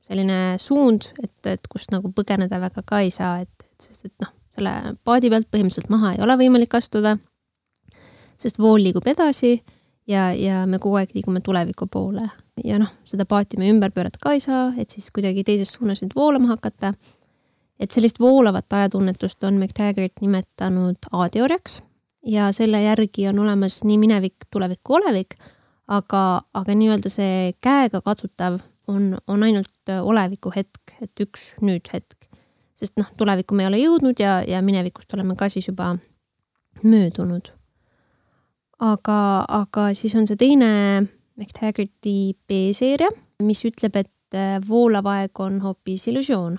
selline 0.08 0.56
suund, 0.62 1.10
et, 1.22 1.36
et 1.46 1.70
kust 1.70 1.92
nagu 1.92 2.10
põgeneda 2.16 2.60
väga 2.62 2.84
ka 2.86 3.02
ei 3.04 3.10
saa, 3.14 3.42
et, 3.44 3.66
et 3.66 3.88
sest 3.88 4.08
et 4.08 4.14
noh, 4.24 4.32
selle 4.56 4.74
paadi 5.06 5.30
pealt 5.32 5.50
põhimõtteliselt 5.52 5.90
maha 5.92 6.14
ei 6.16 6.22
ole 6.24 6.38
võimalik 6.40 6.74
astuda, 6.78 7.16
sest 8.40 8.60
vool 8.62 8.80
liigub 8.82 9.06
edasi 9.10 9.58
ja, 10.08 10.30
ja 10.32 10.64
me 10.66 10.80
kogu 10.82 11.00
aeg 11.00 11.12
liigume 11.16 11.42
tuleviku 11.44 11.88
poole. 11.90 12.30
ja 12.64 12.78
noh, 12.80 12.90
seda 13.06 13.26
paati 13.28 13.58
me 13.60 13.68
ümber 13.70 13.92
pöörata 13.94 14.18
ka 14.22 14.34
ei 14.34 14.40
saa, 14.42 14.72
et 14.78 14.90
siis 14.90 15.10
kuidagi 15.14 15.44
teises 15.46 15.74
suunas 15.76 16.02
nüüd 16.02 16.16
voolama 16.16 16.54
hakata. 16.54 16.94
et 17.78 17.90
sellist 17.94 18.20
voolavat 18.20 18.72
ajatunnetust 18.72 19.44
on 19.44 19.60
McTaggart 19.60 20.20
nimetanud 20.20 21.12
A-teooriaks 21.12 21.82
ja 22.26 22.52
selle 22.52 22.82
järgi 22.82 23.28
on 23.28 23.38
olemas 23.44 23.82
nii 23.84 23.98
minevik, 23.98 24.48
tulevik 24.50 24.80
kui 24.82 24.98
olevik, 24.98 25.36
aga, 25.88 26.42
aga 26.54 26.74
nii-öelda 26.74 27.12
see 27.12 27.52
käega 27.60 28.00
katsutav 28.04 28.58
on, 28.88 29.16
on 29.26 29.42
ainult 29.46 29.90
äh, 29.90 30.00
oleviku 30.04 30.52
hetk, 30.54 30.96
et 31.02 31.22
üks 31.22 31.52
nüüd 31.64 31.88
hetk. 31.92 32.16
sest 32.78 32.94
noh, 33.00 33.08
tulevikku 33.18 33.56
me 33.58 33.64
ei 33.64 33.68
ole 33.72 33.80
jõudnud 33.80 34.20
ja, 34.22 34.38
ja 34.46 34.60
minevikust 34.62 35.10
oleme 35.16 35.34
ka 35.38 35.48
siis 35.50 35.66
juba 35.68 35.96
möödunud. 36.82 37.50
aga, 38.78 39.18
aga 39.48 39.88
siis 39.98 40.14
on 40.18 40.28
see 40.30 40.38
teine 40.38 40.70
McTaggarti 41.38 42.34
B-seeria, 42.50 43.10
mis 43.42 43.62
ütleb, 43.66 43.98
et 43.98 44.36
äh, 44.38 44.58
voolav 44.68 45.06
aeg 45.10 45.42
on 45.42 45.60
hoopis 45.62 46.08
illusioon. 46.12 46.58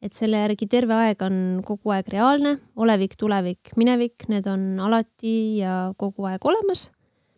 et 0.00 0.16
selle 0.16 0.38
järgi 0.40 0.66
terve 0.70 0.96
aeg 0.96 1.22
on 1.22 1.34
kogu 1.66 1.92
aeg 1.92 2.08
reaalne, 2.08 2.56
olevik, 2.76 3.18
tulevik, 3.20 3.74
minevik, 3.76 4.30
need 4.32 4.46
on 4.48 4.80
alati 4.80 5.60
ja 5.60 5.92
kogu 5.98 6.24
aeg 6.30 6.46
olemas 6.46 6.88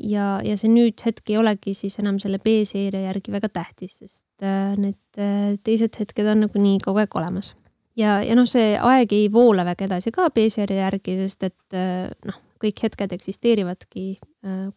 ja, 0.03 0.27
ja 0.45 0.57
see 0.59 0.71
nüüd 0.73 1.03
hetk 1.07 1.33
ei 1.33 1.39
olegi 1.41 1.75
siis 1.77 1.99
enam 2.03 2.19
selle 2.23 2.41
B-seeria 2.43 3.09
järgi 3.09 3.35
väga 3.35 3.51
tähtis, 3.53 3.99
sest 4.03 4.45
äh, 4.45 4.73
need 4.81 5.21
äh, 5.21 5.53
teised 5.65 5.99
hetked 5.99 6.29
on 6.29 6.43
nagunii 6.47 6.79
kogu 6.85 7.03
aeg 7.03 7.15
olemas. 7.19 7.53
ja, 7.99 8.21
ja 8.25 8.37
noh, 8.39 8.49
see 8.49 8.75
aeg 8.79 9.13
ei 9.17 9.29
voola 9.33 9.67
väga 9.69 9.87
edasi 9.89 10.13
ka 10.15 10.29
B-seeria 10.35 10.87
järgi, 10.87 11.19
sest 11.25 11.49
et 11.51 11.79
äh, 11.79 12.11
noh, 12.29 12.41
kõik 12.63 12.85
hetked 12.85 13.17
eksisteerivadki 13.17 14.05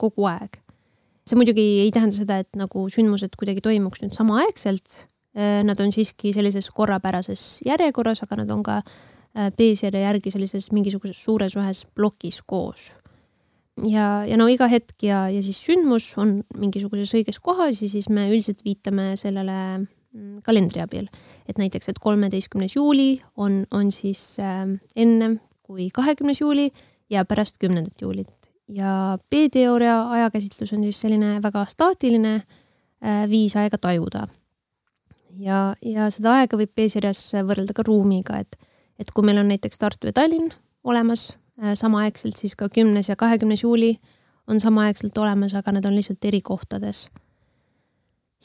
kogu 0.01 0.25
aeg. 0.29 0.57
see 1.25 1.37
muidugi 1.37 1.65
ei 1.83 1.91
tähenda 1.93 2.17
seda, 2.17 2.39
et 2.41 2.57
nagu 2.57 2.87
sündmused 2.89 3.37
kuidagi 3.37 3.61
toimuks 3.65 4.01
nüüd 4.01 4.17
samaaegselt. 4.17 5.03
Nad 5.35 5.81
on 5.83 5.89
siiski 5.91 6.29
sellises 6.31 6.69
korrapärases 6.71 7.59
järjekorras, 7.67 8.21
aga 8.23 8.37
nad 8.39 8.51
on 8.55 8.61
ka 8.63 8.77
B-seeria 9.35 10.05
järgi 10.05 10.31
sellises 10.31 10.69
mingisuguses 10.71 11.19
suures 11.19 11.57
ühes 11.59 11.81
plokis 11.97 12.39
koos 12.47 12.93
ja, 13.83 14.23
ja 14.27 14.37
no 14.39 14.47
iga 14.51 14.67
hetk 14.71 15.03
ja, 15.03 15.25
ja 15.31 15.41
siis 15.43 15.59
sündmus 15.65 16.07
on 16.21 16.39
mingisuguses 16.59 17.11
õiges 17.17 17.41
kohas 17.43 17.81
ja 17.83 17.89
siis 17.91 18.07
me 18.13 18.27
üldiselt 18.29 18.63
viitame 18.65 19.13
sellele 19.19 19.57
mm, 19.81 20.39
kalendri 20.45 20.83
abil. 20.83 21.09
et 21.47 21.59
näiteks, 21.59 21.89
et 21.91 21.99
kolmeteistkümnes 21.99 22.77
juuli 22.77 23.19
on, 23.35 23.63
on 23.71 23.91
siis 23.91 24.37
äh, 24.39 24.63
ennem 24.95 25.39
kui 25.65 25.89
kahekümnes 25.93 26.41
juuli 26.41 26.69
ja 27.09 27.25
pärast 27.25 27.59
kümnendat 27.59 28.01
juulit. 28.01 28.51
ja 28.67 29.17
B-teooria 29.29 30.09
ajakäsitlus 30.09 30.73
on 30.73 30.83
siis 30.87 31.01
selline 31.01 31.41
väga 31.43 31.65
staatiline 31.69 32.35
äh, 32.35 33.25
viis 33.29 33.55
aega 33.55 33.77
tajuda. 33.77 34.27
ja, 35.39 35.75
ja 35.81 36.09
seda 36.09 36.39
aega 36.39 36.57
võib 36.57 36.71
B-seerias 36.71 37.27
võrrelda 37.43 37.75
ka 37.75 37.83
ruumiga, 37.83 38.39
et, 38.39 38.55
et 38.99 39.11
kui 39.11 39.25
meil 39.25 39.43
on 39.43 39.51
näiteks 39.51 39.83
Tartu 39.83 40.07
ja 40.07 40.15
Tallinn 40.15 40.53
olemas 40.85 41.33
samaaegselt 41.55 42.37
siis 42.37 42.55
ka 42.59 42.69
kümnes 42.69 43.09
ja 43.09 43.15
kahekümnes 43.15 43.63
juuli 43.63 43.95
on 44.47 44.59
samaaegselt 44.59 45.17
olemas, 45.17 45.53
aga 45.55 45.73
need 45.75 45.85
on 45.85 45.95
lihtsalt 45.95 46.25
eri 46.25 46.41
kohtades. 46.41 47.07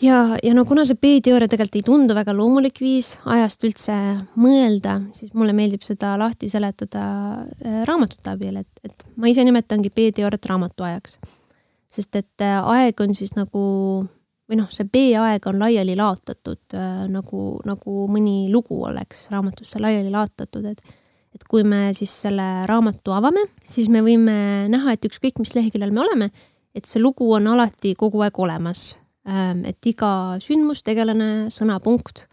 ja, 0.03 0.37
ja 0.43 0.55
no 0.55 0.65
kuna 0.65 0.85
see 0.89 0.97
B-teooria 0.97 1.49
tegelikult 1.51 1.77
ei 1.77 1.85
tundu 1.85 2.15
väga 2.17 2.33
loomulik 2.37 2.79
viis 2.81 3.17
ajast 3.29 3.67
üldse 3.69 3.97
mõelda, 4.41 5.01
siis 5.17 5.35
mulle 5.35 5.53
meeldib 5.57 5.85
seda 5.85 6.15
lahti 6.21 6.49
seletada 6.49 7.03
äh, 7.43 7.83
raamatute 7.89 8.33
abil, 8.33 8.63
et, 8.63 8.71
et 8.85 9.05
ma 9.17 9.29
ise 9.29 9.45
nimetangi 9.45 9.93
B-teooriat 9.93 10.49
raamatuajaks. 10.53 11.19
sest 11.91 12.17
et 12.17 12.47
äh, 12.47 12.63
aeg 12.63 13.01
on 13.01 13.15
siis 13.15 13.35
nagu 13.37 13.61
või 14.51 14.59
noh, 14.59 14.71
see 14.73 14.89
B-aeg 14.89 15.45
on 15.47 15.61
laiali 15.63 15.95
laotatud 15.99 16.75
nagu, 17.09 17.43
nagu 17.67 18.07
mõni 18.11 18.49
lugu 18.51 18.81
oleks 18.83 19.29
raamatusse 19.31 19.79
laiali 19.79 20.11
laotatud, 20.11 20.65
et 20.73 20.83
et 21.41 21.49
kui 21.49 21.65
me 21.65 21.91
siis 21.97 22.13
selle 22.27 22.47
raamatu 22.69 23.15
avame, 23.17 23.47
siis 23.65 23.89
me 23.89 24.03
võime 24.05 24.69
näha, 24.69 24.93
et 24.93 25.07
ükskõik, 25.09 25.39
mis 25.41 25.55
leheküljel 25.57 25.93
me 25.95 26.03
oleme, 26.05 26.29
et 26.77 26.87
see 26.87 27.01
lugu 27.01 27.31
on 27.33 27.49
alati 27.51 27.95
kogu 27.99 28.21
aeg 28.25 28.37
olemas. 28.39 28.93
Ähm, 29.29 29.65
et 29.69 29.85
iga 29.89 30.37
sündmus, 30.41 30.85
tegelane, 30.85 31.49
sõna, 31.53 31.79
punkt, 31.81 32.27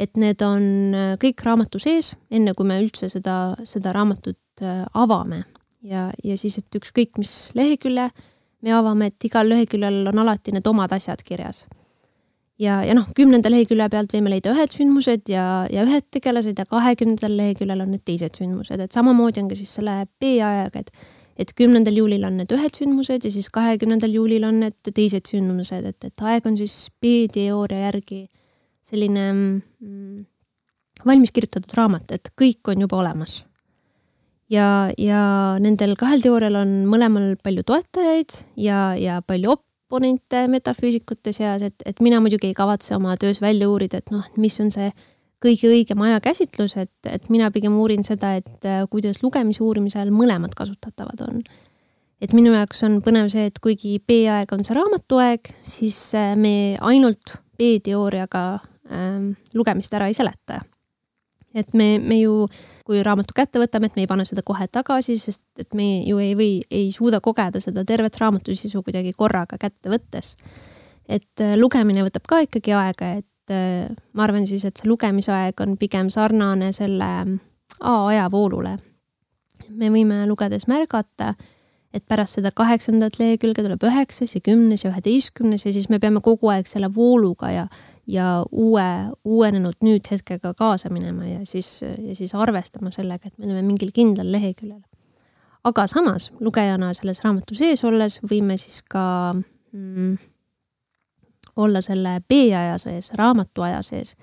et 0.00 0.16
need 0.20 0.42
on 0.44 0.66
äh, 0.96 1.14
kõik 1.20 1.44
raamatu 1.44 1.80
sees, 1.82 2.12
enne 2.32 2.54
kui 2.56 2.68
me 2.68 2.78
üldse 2.82 3.08
seda, 3.12 3.54
seda 3.68 3.92
raamatut 3.96 4.64
äh, 4.64 4.84
avame. 4.94 5.44
ja, 5.82 6.10
ja 6.22 6.36
siis, 6.36 6.58
et 6.58 6.76
ükskõik 6.78 7.18
mis 7.18 7.50
lehekülje 7.58 8.10
me 8.62 8.72
avame, 8.72 9.08
et 9.10 9.24
igal 9.24 9.48
leheküljel 9.48 10.06
on 10.12 10.22
alati 10.22 10.52
need 10.52 10.66
omad 10.66 10.92
asjad 10.92 11.24
kirjas. 11.26 11.64
Ja, 12.62 12.80
ja 12.86 12.94
noh, 12.96 13.08
kümnenda 13.16 13.50
lehekülje 13.52 13.88
pealt 13.92 14.12
võime 14.14 14.32
leida 14.32 14.52
ühed 14.54 14.74
sündmused 14.74 15.30
ja, 15.32 15.46
ja 15.72 15.86
ühed 15.86 16.06
tegelased 16.14 16.58
ja 16.58 16.66
kahekümnendal 16.68 17.34
leheküljel 17.38 17.84
on 17.84 17.92
need 17.94 18.04
teised 18.08 18.38
sündmused, 18.38 18.80
et 18.82 18.94
samamoodi 18.94 19.42
on 19.42 19.50
ka 19.50 19.58
siis 19.58 19.74
selle 19.80 20.02
B-ajaga, 20.22 20.84
et 20.86 21.10
et 21.40 21.48
kümnendal 21.56 21.96
juulil 21.96 22.26
on 22.28 22.36
need 22.38 22.50
ühed 22.52 22.76
sündmused 22.76 23.24
ja 23.24 23.30
siis 23.32 23.48
kahekümnendal 23.50 24.12
juulil 24.12 24.44
on 24.44 24.60
need 24.62 24.90
teised 24.92 25.30
sündmused, 25.30 25.86
et, 25.88 26.04
et 26.04 26.24
aeg 26.28 26.44
on 26.46 26.58
siis 26.60 26.76
B-teooria 27.02 27.86
järgi 27.86 28.26
selline 28.84 29.24
mm, 29.32 30.20
valmis 31.08 31.32
kirjutatud 31.34 31.72
raamat, 31.78 32.12
et 32.14 32.30
kõik 32.38 32.68
on 32.68 32.84
juba 32.84 33.00
olemas. 33.00 33.40
Ja, 34.52 34.92
ja 35.00 35.22
nendel 35.64 35.96
kahel 35.96 36.20
teoorial 36.20 36.60
on 36.60 36.82
mõlemal 36.90 37.32
palju 37.40 37.64
toetajaid 37.64 38.42
ja, 38.60 38.92
ja 39.00 39.22
palju 39.24 39.56
oponente 39.92 40.46
metafüüsikute 40.48 41.34
seas, 41.36 41.62
et, 41.62 41.82
et 41.84 42.00
mina 42.00 42.20
muidugi 42.24 42.48
ei 42.48 42.56
kavatse 42.56 42.96
oma 42.96 43.16
töös 43.20 43.42
välja 43.44 43.68
uurida, 43.68 44.00
et 44.00 44.12
noh, 44.14 44.24
mis 44.40 44.56
on 44.64 44.72
see 44.72 44.88
kõige 45.42 45.68
õigem 45.68 46.00
ajakäsitlus, 46.06 46.78
et, 46.80 46.94
et 47.10 47.28
mina 47.32 47.50
pigem 47.52 47.76
uurin 47.76 48.04
seda, 48.06 48.36
et 48.40 48.68
äh, 48.68 48.84
kuidas 48.90 49.20
lugemise 49.24 49.62
uurimisel 49.66 50.12
mõlemad 50.14 50.56
kasutatavad 50.56 51.20
on. 51.28 51.44
et 52.22 52.32
minu 52.32 52.54
jaoks 52.54 52.84
on 52.86 53.00
põnev 53.04 53.28
see, 53.32 53.48
et 53.50 53.58
kuigi 53.60 53.98
B-aeg 53.98 54.52
on 54.54 54.64
see 54.64 54.78
raamatuaeg, 54.78 55.54
siis 55.66 55.98
äh, 56.16 56.32
me 56.38 56.78
ainult 56.80 57.36
B-teooriaga 57.58 58.44
ähm, 58.88 59.32
lugemist 59.58 59.92
ära 59.98 60.08
ei 60.08 60.16
seleta 60.16 60.62
et 61.54 61.74
me, 61.76 61.98
me 61.98 62.18
ju, 62.20 62.46
kui 62.86 63.02
raamatu 63.04 63.34
kätte 63.36 63.60
võtame, 63.62 63.88
et 63.88 63.96
me 63.96 64.04
ei 64.04 64.10
pane 64.10 64.24
seda 64.28 64.44
kohe 64.46 64.66
tagasi, 64.72 65.18
sest 65.20 65.44
et 65.60 65.74
me 65.78 65.88
ju 66.06 66.20
ei 66.22 66.34
või, 66.38 66.52
ei 66.70 66.90
suuda 66.94 67.20
kogeda 67.24 67.60
seda 67.60 67.84
tervet 67.88 68.16
raamatu 68.20 68.56
sisu 68.56 68.82
kuidagi 68.82 69.12
korraga 69.16 69.58
kätte 69.60 69.92
võttes. 69.92 70.36
et 71.08 71.40
äh, 71.40 71.56
lugemine 71.58 72.04
võtab 72.06 72.26
ka 72.28 72.42
ikkagi 72.46 72.72
aega, 72.72 73.14
et 73.20 73.52
äh, 73.52 73.88
ma 74.12 74.24
arvan 74.24 74.46
siis, 74.46 74.64
et 74.64 74.76
see 74.76 74.88
lugemisaeg 74.88 75.60
on 75.60 75.76
pigem 75.76 76.10
sarnane 76.10 76.72
selle 76.72 77.12
A 77.82 77.92
ajavoolule. 78.06 78.76
me 79.68 79.88
võime 79.90 80.26
lugedes 80.28 80.68
märgata, 80.68 81.32
et 81.92 82.04
pärast 82.08 82.38
seda 82.38 82.50
kaheksandat 82.54 83.18
lehekülge 83.20 83.62
tuleb 83.64 83.82
üheksas 83.84 84.34
ja 84.36 84.40
kümnes 84.44 84.84
ja 84.84 84.92
üheteistkümnes 84.92 85.66
ja 85.66 85.72
siis 85.72 85.88
me 85.90 85.98
peame 85.98 86.20
kogu 86.24 86.48
aeg 86.52 86.66
selle 86.66 86.88
vooluga 86.94 87.50
ja 87.50 87.66
ja 88.06 88.44
uue, 88.50 88.84
uuenenud 89.24 89.78
nüüdhetkega 89.84 90.54
kaasa 90.58 90.90
minema 90.90 91.26
ja 91.26 91.40
siis, 91.46 91.82
ja 91.82 92.14
siis 92.14 92.34
arvestama 92.34 92.90
sellega, 92.90 93.28
et 93.28 93.38
me 93.38 93.46
oleme 93.46 93.62
mingil 93.62 93.92
kindlal 93.94 94.32
leheküljel. 94.32 94.80
aga 95.64 95.86
samas 95.86 96.32
lugejana 96.40 96.92
selles 96.94 97.22
raamatu 97.22 97.54
sees 97.54 97.84
olles 97.84 98.18
võime 98.26 98.56
siis 98.58 98.82
ka 98.82 99.34
mm, 99.72 100.16
olla 101.56 101.80
selle 101.80 102.20
B-aja 102.28 102.78
sees, 102.78 103.12
raamatu 103.14 103.62
aja 103.62 103.82
sees. 103.82 104.16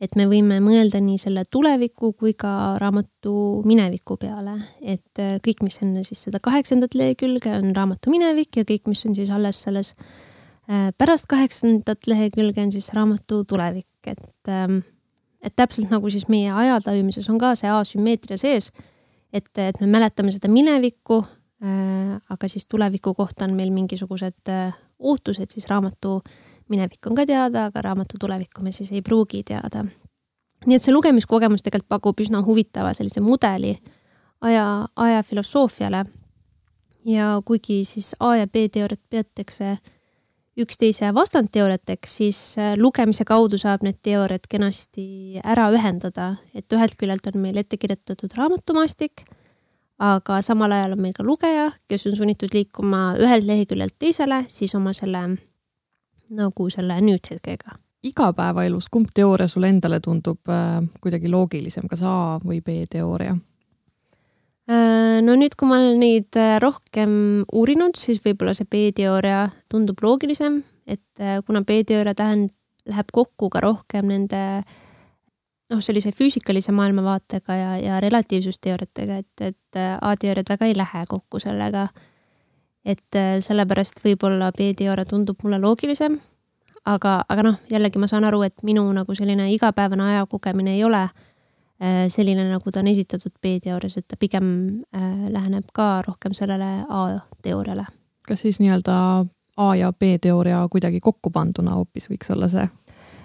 et 0.00 0.16
me 0.16 0.26
võime 0.28 0.60
mõelda 0.60 1.00
nii 1.00 1.16
selle 1.18 1.44
tuleviku 1.50 2.12
kui 2.12 2.34
ka 2.34 2.76
raamatu 2.78 3.62
mineviku 3.64 4.18
peale, 4.20 4.58
et 4.82 5.22
äh, 5.22 5.38
kõik, 5.40 5.64
mis 5.64 5.80
enne 5.82 6.04
siis 6.04 6.26
seda 6.28 6.42
kaheksandat 6.44 6.94
lehekülge 6.94 7.56
on 7.56 7.72
raamatu 7.76 8.12
minevik 8.12 8.60
ja 8.60 8.68
kõik, 8.68 8.84
mis 8.86 9.06
on 9.06 9.16
siis 9.16 9.30
alles 9.32 9.62
selles 9.64 9.94
Äh, 9.94 10.33
pärast 10.98 11.26
kaheksandat 11.28 12.06
lehekülge 12.06 12.62
on 12.62 12.72
siis 12.72 12.88
raamatu 12.96 13.44
tulevik, 13.44 13.86
et, 14.06 14.48
ähm, 14.48 14.78
et 15.42 15.52
täpselt 15.56 15.90
nagu 15.92 16.10
siis 16.10 16.28
meie 16.28 16.52
ajatajumises 16.52 17.28
on 17.30 17.38
ka 17.38 17.54
see 17.58 17.70
asümmeetria 17.70 18.38
sees, 18.40 18.70
et, 19.32 19.50
et 19.58 19.80
me 19.80 19.90
mäletame 19.92 20.32
seda 20.32 20.48
minevikku, 20.48 21.20
äh, 21.64 22.14
aga 22.30 22.48
siis 22.48 22.66
tuleviku 22.66 23.14
kohta 23.14 23.44
on 23.44 23.56
meil 23.58 23.72
mingisugused 23.74 24.52
äh, 24.52 24.72
ootused, 24.98 25.50
siis 25.52 25.68
raamatu 25.68 26.20
minevik 26.72 27.10
on 27.10 27.18
ka 27.18 27.26
teada, 27.28 27.66
aga 27.68 27.82
raamatu 27.84 28.16
tulevikku 28.20 28.64
me 28.64 28.72
siis 28.72 28.92
ei 28.92 29.02
pruugi 29.02 29.42
teada. 29.44 29.84
nii 30.64 30.78
et 30.78 30.86
see 30.86 30.94
lugemiskogemus 30.94 31.60
tegelikult 31.60 31.90
pakub 31.92 32.20
üsna 32.24 32.40
huvitava 32.40 32.94
sellise 32.96 33.20
mudeli 33.20 33.74
aja, 34.40 34.88
ajafilosoofiale. 34.96 36.04
ja 37.04 37.42
kuigi 37.44 37.84
siis 37.84 38.14
A 38.20 38.36
ja 38.36 38.46
B 38.46 38.64
teooriat 38.72 39.00
peetakse 39.10 39.70
äh, 39.70 39.92
üksteise 40.60 41.10
vastandteooriateks, 41.14 42.16
siis 42.16 42.40
äh, 42.58 42.74
lugemise 42.78 43.24
kaudu 43.26 43.58
saab 43.58 43.82
need 43.86 43.98
teooriad 44.06 44.46
kenasti 44.50 45.40
ära 45.42 45.66
ühendada, 45.74 46.34
et 46.54 46.72
ühelt 46.72 46.96
küljelt 47.00 47.26
on 47.30 47.40
meil 47.42 47.58
ette 47.62 47.78
kirjutatud 47.80 48.36
raamatumaastik, 48.38 49.24
aga 49.98 50.40
samal 50.42 50.74
ajal 50.74 50.94
on 50.96 51.02
meil 51.02 51.16
ka 51.16 51.26
lugeja, 51.26 51.70
kes 51.90 52.06
on 52.10 52.16
sunnitud 52.18 52.54
liikuma 52.54 53.14
ühelt 53.18 53.46
leheküljelt 53.48 53.96
teisele, 53.98 54.44
siis 54.48 54.74
oma 54.78 54.94
selle 54.94 55.24
nagu 56.34 56.68
selle 56.70 57.00
nüüdhetkega. 57.02 57.80
igapäevaelus, 58.04 58.88
kumb 58.92 59.08
teooria 59.14 59.48
sulle 59.48 59.68
endale 59.72 60.00
tundub 60.00 60.50
äh, 60.52 60.82
kuidagi 61.00 61.30
loogilisem, 61.30 61.88
kas 61.90 62.02
A 62.02 62.38
või 62.44 62.60
B 62.62 62.84
teooria? 62.90 63.36
Äh, 64.64 65.20
no 65.20 65.34
nüüd, 65.36 65.52
kui 65.60 65.68
ma 65.68 65.76
olen 65.76 65.98
neid 66.00 66.36
äh, 66.40 66.54
rohkem 66.62 67.44
uurinud, 67.52 67.98
siis 68.00 68.22
võib-olla 68.24 68.54
see 68.56 68.64
B-teooria 68.64 69.50
tundub 69.68 70.00
loogilisem, 70.00 70.62
et 70.88 71.04
äh, 71.20 71.42
kuna 71.44 71.60
B-teooria 71.68 72.14
tähend-, 72.16 72.54
läheb 72.88 73.12
kokku 73.12 73.50
ka 73.52 73.60
rohkem 73.60 74.08
nende 74.08 74.40
noh, 75.68 75.82
sellise 75.84 76.14
füüsikalise 76.16 76.72
maailmavaatega 76.76 77.58
ja, 77.58 77.74
ja 77.80 78.00
relatiivsusteooriatega, 78.04 79.20
et, 79.20 79.44
et 79.52 79.80
A-teooriad 80.00 80.48
väga 80.52 80.68
ei 80.68 80.76
lähe 80.76 81.04
kokku 81.08 81.40
sellega. 81.40 81.88
et 82.84 83.16
sellepärast 83.40 84.02
võib-olla 84.04 84.50
B-teooria 84.52 85.04
tundub 85.08 85.40
mulle 85.44 85.60
loogilisem, 85.60 86.18
aga, 86.84 87.18
aga 87.28 87.46
noh, 87.50 87.60
jällegi 87.72 88.00
ma 88.00 88.08
saan 88.08 88.24
aru, 88.28 88.42
et 88.44 88.60
minu 88.62 88.84
nagu 88.92 89.16
selline 89.16 89.48
igapäevane 89.52 90.10
ajakogemine 90.12 90.76
ei 90.76 90.84
ole 90.84 91.00
äh, 91.04 91.23
selline, 92.08 92.46
nagu 92.48 92.70
ta 92.70 92.80
on 92.80 92.88
esitatud 92.92 93.34
B-teoorias, 93.42 93.98
et 93.98 94.06
ta 94.08 94.16
pigem 94.20 94.46
äh, 94.94 95.26
läheneb 95.34 95.72
ka 95.74 96.02
rohkem 96.06 96.34
sellele 96.36 96.84
A-teooriale. 96.88 97.86
kas 98.28 98.40
siis 98.46 98.60
nii-öelda 98.62 99.26
A 99.56 99.74
ja 99.76 99.92
B-teooria 99.92 100.62
kuidagi 100.70 101.00
kokku 101.00 101.30
panduna 101.30 101.74
hoopis 101.74 102.08
võiks 102.10 102.30
olla 102.32 102.48
see? 102.48 102.68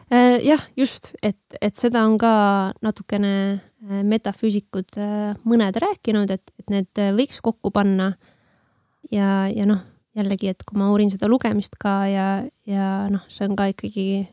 Äh, 0.10 0.40
jah, 0.46 0.66
just, 0.78 1.14
et, 1.24 1.40
et 1.62 1.76
seda 1.78 2.04
on 2.06 2.18
ka 2.18 2.34
natukene 2.82 3.62
metafüüsikud 3.80 4.98
mõned 5.48 5.78
rääkinud, 5.80 6.34
et, 6.34 6.52
et 6.60 6.74
need 6.74 7.02
võiks 7.16 7.40
kokku 7.42 7.72
panna. 7.72 8.12
ja, 9.12 9.48
ja 9.48 9.66
noh, 9.70 9.86
jällegi, 10.18 10.50
et 10.52 10.66
kui 10.66 10.78
ma 10.78 10.90
uurin 10.92 11.14
seda 11.14 11.30
lugemist 11.30 11.78
ka 11.80 11.94
ja, 12.10 12.28
ja 12.68 13.08
noh, 13.14 13.24
see 13.32 13.48
on 13.48 13.56
ka 13.56 13.70
ikkagi 13.72 14.28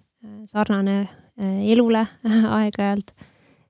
sarnane 0.50 1.04
elule 1.68 2.02
aeg-ajalt 2.58 3.12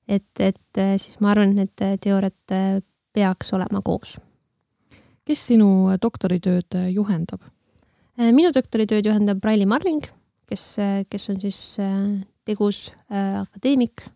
et, 0.08 0.40
et 0.40 0.78
äh, 0.80 0.94
siis 1.02 1.18
ma 1.20 1.32
arvan, 1.32 1.52
et 1.54 1.62
need 1.64 1.84
äh, 1.84 1.98
teooriad 2.02 2.54
äh, 2.54 2.80
peaks 3.16 3.52
olema 3.56 3.82
koos. 3.84 4.16
kes 5.26 5.46
sinu 5.48 5.68
doktoritööd 5.98 6.76
juhendab? 6.94 7.42
minu 8.16 8.52
doktoritööd 8.54 9.04
juhendab 9.04 9.42
Raili 9.44 9.66
Marling, 9.68 10.04
kes, 10.48 10.76
kes 11.10 11.26
on 11.32 11.40
siis 11.42 11.58
tegus 12.46 12.78
akadeemik, 13.10 14.06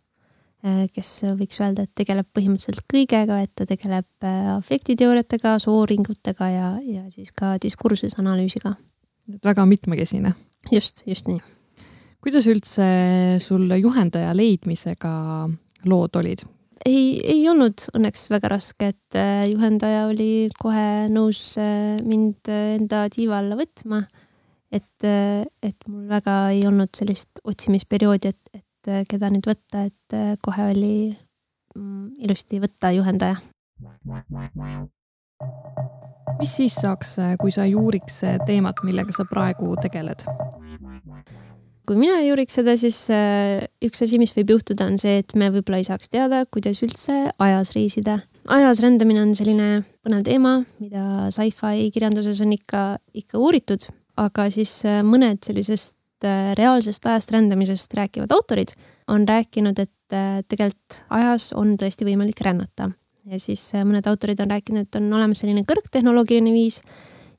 kes 0.94 1.10
võiks 1.36 1.58
öelda, 1.60 1.84
et 1.84 1.92
tegeleb 1.98 2.28
põhimõtteliselt 2.32 2.86
kõigega, 2.88 3.40
et 3.44 3.52
ta 3.58 3.66
tegeleb 3.68 4.28
afektiteooriatega, 4.54 5.58
sooringutega 5.66 6.48
ja, 6.48 6.70
ja 6.80 7.02
siis 7.12 7.34
ka 7.36 7.58
diskursusanalüüsiga. 7.60 8.76
väga 9.44 9.66
mitmekesine. 9.66 10.32
just, 10.72 11.02
just 11.06 11.28
nii. 11.28 11.42
kuidas 12.22 12.46
üldse 12.48 12.86
sul 13.42 13.68
juhendaja 13.82 14.32
leidmisega 14.36 15.12
lood 15.88 16.16
olid? 16.20 16.44
ei, 16.86 17.20
ei 17.24 17.42
olnud 17.50 17.84
õnneks 17.96 18.28
väga 18.32 18.50
raske, 18.54 18.90
et 18.94 19.18
äh, 19.18 19.44
juhendaja 19.50 20.06
oli 20.10 20.48
kohe 20.60 21.08
nõus 21.12 21.42
äh, 21.60 21.98
mind 22.06 22.50
äh, 22.50 22.76
enda 22.78 23.04
tiiva 23.12 23.40
alla 23.40 23.58
võtma. 23.58 24.04
et, 24.70 25.02
et 25.02 25.88
mul 25.90 26.04
väga 26.06 26.34
ei 26.54 26.60
olnud 26.68 26.94
sellist 26.94 27.40
otsimisperioodi, 27.42 28.30
et, 28.30 28.60
et 28.60 29.06
keda 29.10 29.26
nüüd 29.34 29.48
võtta, 29.50 29.82
et 29.88 30.14
kohe 30.46 30.68
oli 30.70 30.92
mm, 31.74 32.22
ilusti 32.22 32.60
võtta 32.62 32.92
juhendaja. 32.94 33.40
mis 36.38 36.54
siis 36.54 36.78
saaks, 36.78 37.16
kui 37.42 37.50
sa 37.50 37.66
ei 37.66 37.74
uuriks 37.74 38.22
teemat, 38.46 38.84
millega 38.86 39.12
sa 39.12 39.26
praegu 39.26 39.74
tegeled? 39.82 40.22
Kui 41.90 41.98
mina 41.98 42.20
ei 42.22 42.28
uuriks 42.30 42.54
seda, 42.54 42.76
siis 42.78 42.96
äh, 43.10 43.64
üks 43.82 44.04
asi, 44.04 44.18
mis 44.22 44.30
võib 44.36 44.52
juhtuda, 44.54 44.86
on 44.86 44.98
see, 45.00 45.16
et 45.24 45.32
me 45.34 45.48
võib-olla 45.50 45.80
ei 45.80 45.86
saaks 45.88 46.12
teada, 46.12 46.44
kuidas 46.54 46.78
üldse 46.86 47.16
ajas 47.42 47.72
reisida. 47.74 48.20
ajas 48.46 48.78
rändamine 48.84 49.24
on 49.24 49.32
selline 49.34 49.80
põnev 50.06 50.22
teema, 50.28 50.52
mida 50.78 51.32
sci-fi 51.34 51.88
kirjanduses 51.90 52.38
on 52.44 52.52
ikka, 52.54 52.82
ikka 53.18 53.40
uuritud, 53.42 53.88
aga 54.22 54.46
siis 54.54 54.76
äh, 54.86 55.00
mõned 55.02 55.42
sellisest 55.42 56.28
äh, 56.28 56.52
reaalsest 56.60 57.10
ajast 57.10 57.34
rändamisest 57.34 57.98
rääkivad 57.98 58.36
autorid 58.38 58.76
on 59.10 59.26
rääkinud, 59.26 59.82
et 59.82 59.90
tegelikult 60.10 61.00
ajas 61.14 61.48
on 61.58 61.74
tõesti 61.78 62.06
võimalik 62.06 62.38
rännata. 62.46 62.92
ja 63.26 63.42
siis 63.42 63.66
mõned 63.82 64.06
autorid 64.06 64.38
on 64.42 64.54
rääkinud, 64.54 64.86
et 64.86 65.00
on 65.02 65.10
olemas 65.18 65.42
selline 65.42 65.66
kõrgtehnoloogiline 65.66 66.54
viis 66.54 66.78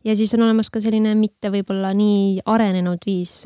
ja 0.04 0.16
siis 0.16 0.36
on 0.36 0.44
olemas 0.44 0.68
ka 0.72 0.84
selline 0.84 1.16
mitte 1.16 1.52
võib-olla 1.56 1.96
nii 1.96 2.44
arenenud 2.52 3.08
viis 3.08 3.46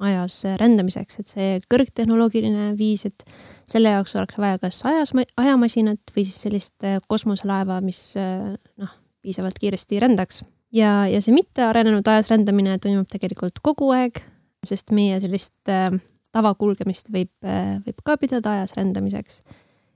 ajas 0.00 0.40
rändamiseks, 0.58 1.20
et 1.20 1.30
see 1.30 1.50
kõrgtehnoloogiline 1.70 2.72
viis, 2.78 3.04
et 3.06 3.22
selle 3.70 3.92
jaoks 3.92 4.16
oleks 4.18 4.38
vaja 4.42 4.58
kas 4.62 4.80
ajas, 4.88 5.12
ajamasinat 5.36 6.14
või 6.16 6.24
siis 6.26 6.40
sellist 6.46 6.86
kosmoselaeva, 7.08 7.78
mis 7.84 8.00
noh, 8.18 8.96
piisavalt 9.22 9.60
kiiresti 9.62 10.00
rändaks. 10.02 10.42
ja, 10.74 11.06
ja 11.06 11.20
see 11.22 11.36
mittearenenud 11.36 12.08
ajas 12.10 12.32
rändamine 12.34 12.78
toimub 12.82 13.06
tegelikult 13.12 13.62
kogu 13.62 13.92
aeg, 13.94 14.18
sest 14.66 14.90
meie 14.96 15.20
sellist 15.22 15.70
äh, 15.70 15.86
tavakulgemist 16.34 17.12
võib 17.14 17.32
äh,, 17.46 17.78
võib 17.84 18.02
ka 18.06 18.18
pidada 18.20 18.58
ajas 18.58 18.74
rändamiseks. 18.78 19.40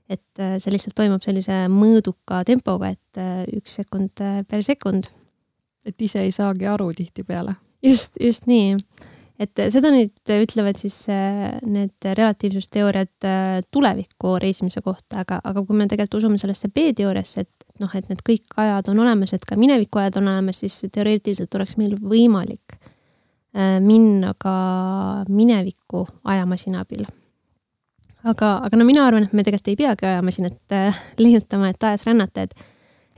et 0.09 0.41
äh, 0.41 0.57
see 0.57 0.73
lihtsalt 0.73 0.97
toimub 0.97 1.23
sellise 1.25 1.67
mõõduka 1.69 2.41
tempoga, 2.47 2.93
et 2.95 3.21
äh, 3.21 3.43
üks 3.59 3.77
sekund 3.81 4.23
äh, 4.25 4.41
per 4.47 4.63
sekund. 4.65 5.11
et 5.85 6.01
ise 6.01 6.23
ei 6.25 6.31
saagi 6.31 6.67
aru 6.67 6.91
tihtipeale. 6.93 7.55
just, 7.83 8.17
just 8.21 8.47
nii 8.47 8.77
et 9.39 9.61
seda 9.71 9.91
nüüd 9.93 10.33
ütlevad 10.35 10.79
siis 10.81 10.97
äh, 11.11 11.57
need 11.63 12.05
relatiivsusteooriad 12.05 13.27
äh, 13.27 13.59
tulevikku 13.71 14.35
reisimise 14.41 14.83
kohta, 14.85 15.23
aga, 15.23 15.39
aga 15.47 15.63
kui 15.63 15.79
me 15.79 15.87
tegelikult 15.87 16.19
usume 16.19 16.39
sellesse 16.41 16.71
B-teooriasse, 16.73 17.45
et 17.45 17.83
noh, 17.83 17.93
et 17.95 18.09
need 18.11 18.23
kõik 18.27 18.59
ajad 18.59 18.91
on 18.91 19.03
olemas, 19.05 19.33
et 19.35 19.45
ka 19.47 19.57
minevikuajad 19.59 20.19
on 20.19 20.31
olemas, 20.33 20.59
siis 20.63 20.81
teoreetiliselt 20.91 21.55
oleks 21.55 21.77
meil 21.79 21.95
võimalik 22.01 22.75
äh, 22.79 23.77
minna 23.83 24.35
ka 24.37 24.55
minevikku 25.29 26.05
ajamasina 26.35 26.83
abil. 26.83 27.07
aga, 28.23 28.57
aga 28.67 28.79
no 28.79 28.87
mina 28.87 29.07
arvan, 29.07 29.29
et 29.29 29.33
me 29.33 29.47
tegelikult 29.47 29.71
ei 29.71 29.79
peagi 29.79 30.11
ajamasinat 30.11 30.75
äh, 30.75 31.05
leiutama, 31.21 31.71
et 31.71 31.89
ajas 31.91 32.07
rännata, 32.09 32.49
et 32.49 32.67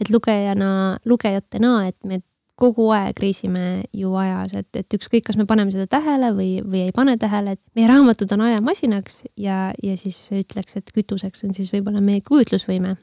et 0.01 0.09
lugejana, 0.09 0.97
lugejatena, 1.05 1.75
et 1.91 1.97
me 2.09 2.23
kogu 2.61 2.87
aeg 2.93 3.17
reisime 3.21 3.83
ju 3.97 4.13
ajas, 4.19 4.53
et, 4.59 4.69
et 4.77 4.97
ükskõik, 4.97 5.25
kas 5.27 5.39
me 5.39 5.47
paneme 5.49 5.73
seda 5.73 5.87
tähele 5.89 6.31
või, 6.37 6.49
või 6.61 6.85
ei 6.87 6.95
pane 6.95 7.17
tähele, 7.21 7.57
et 7.57 7.61
meie 7.77 7.89
raamatud 7.89 8.31
on 8.37 8.45
ajamasinaks 8.49 9.23
ja, 9.41 9.71
ja 9.81 9.95
siis 9.97 10.19
ütleks, 10.37 10.77
et 10.77 10.93
kütuseks 10.93 11.47
on 11.47 11.55
siis 11.57 11.71
võib-olla 11.73 12.03
meie 12.05 12.21
kujutlusvõime. 12.25 12.95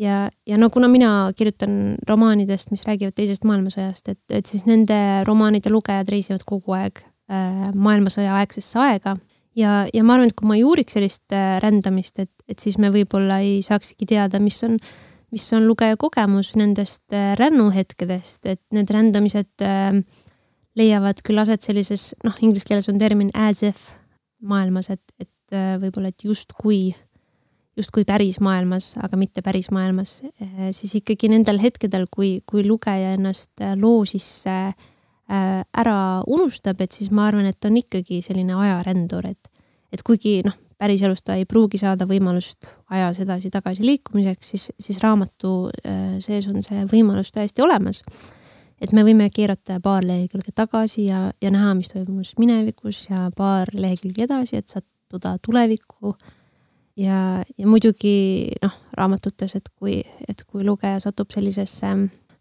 Ja, 0.00 0.30
ja 0.48 0.56
no 0.56 0.70
kuna 0.72 0.88
mina 0.88 1.30
kirjutan 1.36 1.98
romaanidest, 2.08 2.70
mis 2.72 2.86
räägivad 2.88 3.12
teisest 3.18 3.44
maailmasõjast, 3.44 4.08
et, 4.08 4.22
et 4.32 4.48
siis 4.48 4.64
nende 4.64 4.96
romaanide 5.28 5.72
lugejad 5.72 6.08
reisivad 6.08 6.46
kogu 6.48 6.72
aeg 6.78 7.02
äh, 7.04 7.66
maailmasõja 7.74 8.38
aegsesse 8.38 8.80
aega. 8.80 9.18
Ja, 9.58 9.82
ja 9.92 10.04
ma 10.06 10.16
arvan, 10.16 10.30
et 10.30 10.38
kui 10.38 10.48
ma 10.48 10.56
ei 10.56 10.64
uuriks 10.64 10.96
sellist 10.96 11.34
äh, 11.36 11.58
rändamist, 11.60 12.16
et, 12.22 12.32
et 12.48 12.62
siis 12.62 12.78
me 12.80 12.88
võib-olla 12.94 13.42
ei 13.44 13.60
saakski 13.66 14.08
teada, 14.08 14.40
mis 14.40 14.62
on, 14.64 14.78
mis 15.34 15.46
on 15.54 15.66
lugeja 15.68 15.98
kogemus 16.00 16.54
nendest 16.58 17.14
äh, 17.14 17.34
rännuhetkedest, 17.38 18.46
et 18.50 18.62
need 18.74 18.90
rändamised 18.90 19.64
äh, 19.64 20.00
leiavad 20.78 21.22
küll 21.26 21.40
aset 21.42 21.66
sellises, 21.66 22.10
noh, 22.26 22.36
inglise 22.42 22.68
keeles 22.68 22.88
on 22.90 22.98
termin 23.00 23.30
as 23.34 23.62
if 23.66 23.92
maailmas, 24.40 24.90
et, 24.94 25.04
et 25.20 25.54
äh, 25.54 25.76
võib-olla, 25.82 26.12
et 26.12 26.26
justkui 26.26 26.90
justkui 27.78 28.02
päris 28.04 28.40
maailmas, 28.42 28.92
aga 29.00 29.16
mitte 29.16 29.40
päris 29.46 29.70
maailmas, 29.72 30.18
siis 30.76 30.90
ikkagi 30.98 31.30
nendel 31.32 31.56
hetkedel, 31.62 32.08
kui, 32.12 32.42
kui 32.44 32.64
lugeja 32.66 33.14
ennast 33.14 33.62
loo 33.78 34.02
sisse 34.10 34.56
ära 35.30 35.94
unustab, 36.28 36.82
et 36.82 36.92
siis 36.92 37.08
ma 37.14 37.28
arvan, 37.30 37.46
et 37.48 37.64
on 37.64 37.78
ikkagi 37.78 38.18
selline 38.26 38.58
ajarändur, 38.58 39.30
et, 39.30 39.48
et 39.94 40.02
kuigi 40.04 40.42
noh, 40.44 40.58
päriselus 40.80 41.22
ta 41.22 41.36
ei 41.36 41.44
pruugi 41.48 41.78
saada 41.80 42.06
võimalust 42.08 42.70
ajas 42.90 43.20
edasi-tagasi 43.20 43.84
liikumiseks, 43.84 44.52
siis, 44.54 44.66
siis 44.80 45.00
raamatu 45.02 45.70
sees 46.24 46.48
on 46.48 46.62
see 46.64 46.86
võimalus 46.88 47.32
täiesti 47.36 47.62
olemas. 47.62 48.02
et 48.80 48.92
me 48.96 49.04
võime 49.04 49.28
keerata 49.28 49.76
paar 49.84 50.06
lehekülge 50.08 50.54
tagasi 50.56 51.04
ja, 51.10 51.32
ja 51.42 51.50
näha, 51.52 51.74
mis 51.76 51.92
toimus 51.92 52.32
minevikus 52.38 53.06
ja 53.10 53.28
paar 53.36 53.68
lehekülge 53.76 54.24
edasi, 54.24 54.56
et 54.56 54.68
sattuda 54.72 55.36
tulevikku 55.44 56.14
ja, 56.96 57.44
ja 57.58 57.66
muidugi 57.66 58.50
noh, 58.62 58.74
raamatutes, 58.96 59.56
et 59.58 59.68
kui, 59.76 60.00
et 60.28 60.44
kui 60.46 60.64
lugeja 60.64 61.00
satub 61.02 61.30
sellisesse 61.34 61.92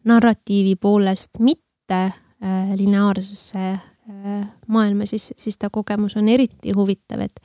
narratiivi 0.09 0.75
poolest 0.79 1.39
mitte 1.43 1.99
äh, 1.99 2.73
lineaarsesse 2.79 3.65
äh, 3.69 4.43
maailma, 4.67 5.07
siis, 5.09 5.31
siis 5.37 5.57
ta 5.57 5.69
kogemus 5.69 6.17
on 6.17 6.29
eriti 6.29 6.73
huvitav, 6.75 7.25
et 7.27 7.39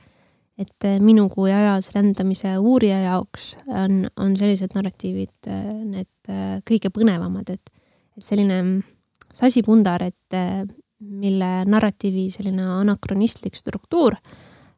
et 0.59 0.87
äh, 0.87 0.99
minu 1.03 1.27
kui 1.31 1.51
ajas 1.51 1.91
rändamise 1.95 2.55
uurija 2.61 3.01
jaoks 3.03 3.53
on, 3.67 4.05
on 4.21 4.35
sellised 4.39 4.75
narratiivid 4.75 5.49
äh, 5.51 5.71
need 5.83 6.31
äh, 6.31 6.59
kõige 6.67 6.91
põnevamad, 6.95 7.51
et, 7.51 7.71
et 8.15 8.23
selline 8.23 8.61
sasipundar, 9.35 10.05
et 10.05 10.35
mille 11.01 11.49
narratiivi 11.67 12.29
selline 12.31 12.63
anakronistlik 12.77 13.57
struktuur 13.57 14.15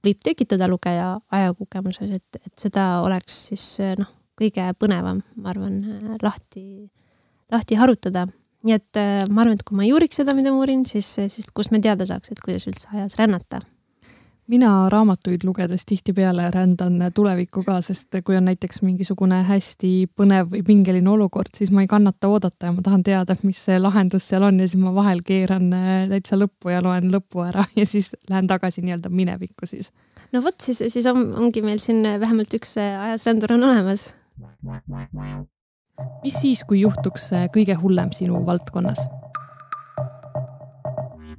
võib 0.06 0.22
tekitada 0.24 0.70
lugeja 0.72 1.12
ajakogemuses, 1.36 2.16
et, 2.16 2.40
et 2.42 2.54
seda 2.58 2.88
oleks 3.06 3.38
siis 3.52 3.68
noh, 4.00 4.10
kõige 4.40 4.66
põnevam, 4.80 5.22
ma 5.38 5.52
arvan, 5.52 5.78
lahti, 6.24 6.88
lahti 7.54 7.78
harutada. 7.78 8.26
nii 8.66 8.78
et 8.80 9.02
ma 9.30 9.44
arvan, 9.44 9.60
et 9.60 9.66
kui 9.68 9.78
ma 9.78 9.86
ei 9.86 9.94
uuriks 9.94 10.24
seda, 10.24 10.34
mida 10.38 10.54
ma 10.54 10.64
uurin, 10.64 10.88
siis, 10.90 11.12
siis 11.28 11.52
kust 11.54 11.76
me 11.76 11.84
teada 11.84 12.08
saaks, 12.08 12.32
et 12.34 12.42
kuidas 12.42 12.66
üldse 12.72 12.90
ajas 12.96 13.20
rännata 13.20 13.60
mina 14.48 14.90
raamatuid 14.90 15.44
lugedes 15.44 15.86
tihtipeale 15.86 16.48
rändan 16.52 17.00
tulevikku 17.14 17.64
ka, 17.66 17.80
sest 17.84 18.16
kui 18.26 18.38
on 18.38 18.48
näiteks 18.48 18.82
mingisugune 18.86 19.42
hästi 19.48 19.92
põnev 20.18 20.52
või 20.54 20.64
pingeline 20.68 21.10
olukord, 21.12 21.52
siis 21.58 21.72
ma 21.76 21.84
ei 21.84 21.90
kannata 21.92 22.30
oodata 22.32 22.70
ja 22.70 22.76
ma 22.76 22.84
tahan 22.86 23.04
teada, 23.04 23.36
mis 23.44 23.60
see 23.68 23.80
lahendus 23.82 24.28
seal 24.30 24.48
on 24.48 24.62
ja 24.62 24.68
siis 24.70 24.82
ma 24.82 24.94
vahel 24.96 25.24
keeran 25.28 25.68
äh, 25.76 26.06
täitsa 26.12 26.40
lõppu 26.40 26.72
ja 26.72 26.82
loen 26.84 27.12
lõpu 27.14 27.44
ära 27.48 27.68
ja 27.80 27.86
siis 27.86 28.14
lähen 28.30 28.48
tagasi 28.48 28.86
nii-öelda 28.86 29.12
minevikku 29.12 29.70
siis. 29.70 29.92
no 30.32 30.44
vot, 30.44 30.60
siis, 30.64 30.84
siis 30.94 31.06
on, 31.12 31.30
ongi 31.36 31.64
meil 31.66 31.84
siin 31.84 32.04
vähemalt 32.20 32.56
üks 32.60 32.78
äh, 32.82 32.96
ajasrändur 33.10 33.58
on 33.58 33.68
olemas. 33.72 34.14
mis 36.24 36.42
siis, 36.42 36.64
kui 36.64 36.82
juhtuks 36.86 37.32
äh, 37.36 37.50
kõige 37.54 37.76
hullem 37.82 38.16
sinu 38.16 38.46
valdkonnas? 38.46 39.04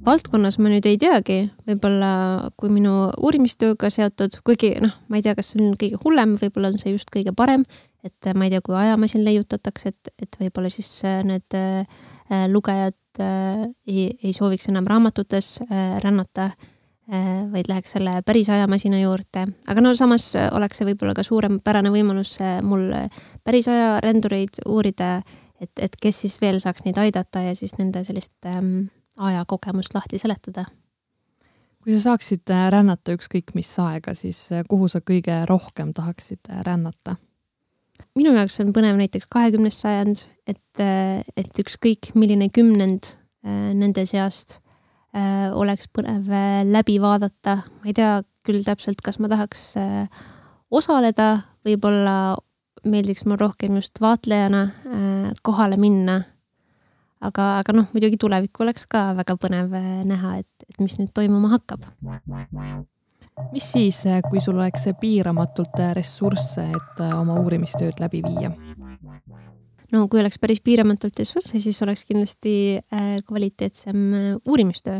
Valdkonnas 0.09 0.57
ma 0.61 0.71
nüüd 0.71 0.87
ei 0.89 0.97
teagi, 1.01 1.39
võib-olla 1.69 2.11
kui 2.59 2.71
minu 2.73 3.09
uurimistööga 3.17 3.91
seotud, 3.93 4.39
kuigi 4.45 4.73
noh, 4.83 4.95
ma 5.09 5.19
ei 5.19 5.25
tea, 5.25 5.35
kas 5.37 5.53
see 5.53 5.61
on 5.63 5.75
kõige 5.79 5.99
hullem, 6.03 6.35
võib-olla 6.41 6.71
on 6.73 6.81
see 6.81 6.93
just 6.95 7.11
kõige 7.13 7.33
parem, 7.37 7.65
et 8.05 8.31
ma 8.35 8.47
ei 8.47 8.53
tea, 8.53 8.63
kui 8.65 8.77
ajamasin 8.79 9.25
leiutatakse, 9.27 9.93
et, 9.93 10.11
et 10.23 10.39
võib-olla 10.41 10.71
siis 10.73 10.89
äh, 11.07 11.21
need 11.27 11.57
äh, 11.57 11.85
lugejad 12.51 13.21
äh, 13.23 13.63
ei, 13.87 14.09
ei 14.23 14.35
sooviks 14.35 14.69
enam 14.71 14.87
raamatutes 14.89 15.57
äh, 15.67 15.97
rännata 16.03 16.51
äh,, 16.51 17.43
vaid 17.51 17.69
läheks 17.69 17.97
selle 17.97 18.19
päris 18.25 18.49
ajamasina 18.53 19.01
juurde, 19.01 19.47
aga 19.69 19.83
no 19.83 19.95
samas 19.99 20.31
oleks 20.49 20.79
see 20.79 20.91
võib-olla 20.91 21.17
ka 21.17 21.27
suurepärane 21.27 21.91
võimalus 21.93 22.37
äh, 22.43 22.59
mul 22.65 22.87
päris 23.43 23.69
ajarändureid 23.71 24.63
uurida, 24.67 25.19
et, 25.59 25.73
et 25.77 25.99
kes 26.01 26.23
siis 26.25 26.39
veel 26.41 26.61
saaks 26.63 26.87
neid 26.87 26.97
aidata 27.01 27.49
ja 27.49 27.57
siis 27.57 27.75
nende 27.81 28.05
sellist 28.07 28.35
ähm, 28.55 28.87
ajakogemust 29.19 29.95
lahti 29.95 30.19
seletada. 30.19 30.65
kui 31.79 31.95
sa 31.95 32.09
saaksid 32.09 32.51
äh, 32.51 32.67
rännata 32.73 33.13
ükskõik 33.15 33.53
mis 33.55 33.69
aega, 33.79 34.13
siis 34.17 34.39
äh, 34.51 34.65
kuhu 34.67 34.89
sa 34.91 34.99
kõige 34.99 35.41
rohkem 35.47 35.93
tahaksid 35.95 36.51
äh, 36.51 36.63
rännata? 36.67 37.15
minu 38.19 38.33
jaoks 38.35 38.59
on 38.63 38.73
põnev 38.75 38.97
näiteks 38.99 39.29
kahekümnes 39.31 39.77
sajand, 39.79 40.25
et, 40.47 40.81
et 41.37 41.59
ükskõik 41.61 42.11
milline 42.19 42.49
kümnend 42.51 43.13
nende 43.43 44.03
seast 44.09 44.57
oleks 45.55 45.87
põnev 45.93 46.27
läbi 46.67 46.97
vaadata, 46.99 47.59
ma 47.63 47.87
ei 47.87 47.93
tea 47.95 48.17
küll 48.43 48.63
täpselt, 48.65 48.99
kas 49.05 49.19
ma 49.23 49.29
tahaks 49.31 49.63
osaleda, 50.71 51.29
võib-olla 51.67 52.15
meeldiks 52.83 53.23
mul 53.29 53.39
rohkem 53.39 53.77
just 53.79 54.01
vaatlejana 54.03 54.65
kohale 55.45 55.79
minna 55.79 56.19
aga, 57.25 57.49
aga 57.59 57.75
noh, 57.75 57.89
muidugi 57.95 58.19
tulevikku 58.21 58.63
oleks 58.65 58.87
ka 58.89 59.09
väga 59.17 59.35
põnev 59.41 59.75
äh, 59.77 59.89
näha, 60.07 60.39
et, 60.43 60.69
et 60.69 60.79
mis 60.83 60.97
nüüd 61.01 61.11
toimuma 61.15 61.51
hakkab. 61.55 61.85
mis 63.53 63.67
siis, 63.73 64.01
äh, 64.07 64.21
kui 64.25 64.41
sul 64.43 64.59
oleks 64.59 64.89
piiramatult 65.01 65.79
äh, 65.83 65.93
ressursse, 65.97 66.69
et 66.71 67.05
oma 67.11 67.39
uurimistööd 67.43 68.01
läbi 68.01 68.23
viia? 68.25 68.53
no 69.93 70.05
kui 70.07 70.21
oleks 70.21 70.39
päris 70.39 70.61
piiramatult 70.63 71.17
ressursse, 71.19 71.59
siis 71.59 71.79
oleks 71.81 72.05
kindlasti 72.05 72.53
kvaliteetsem 73.27 74.03
uurimistöö. 74.45 74.99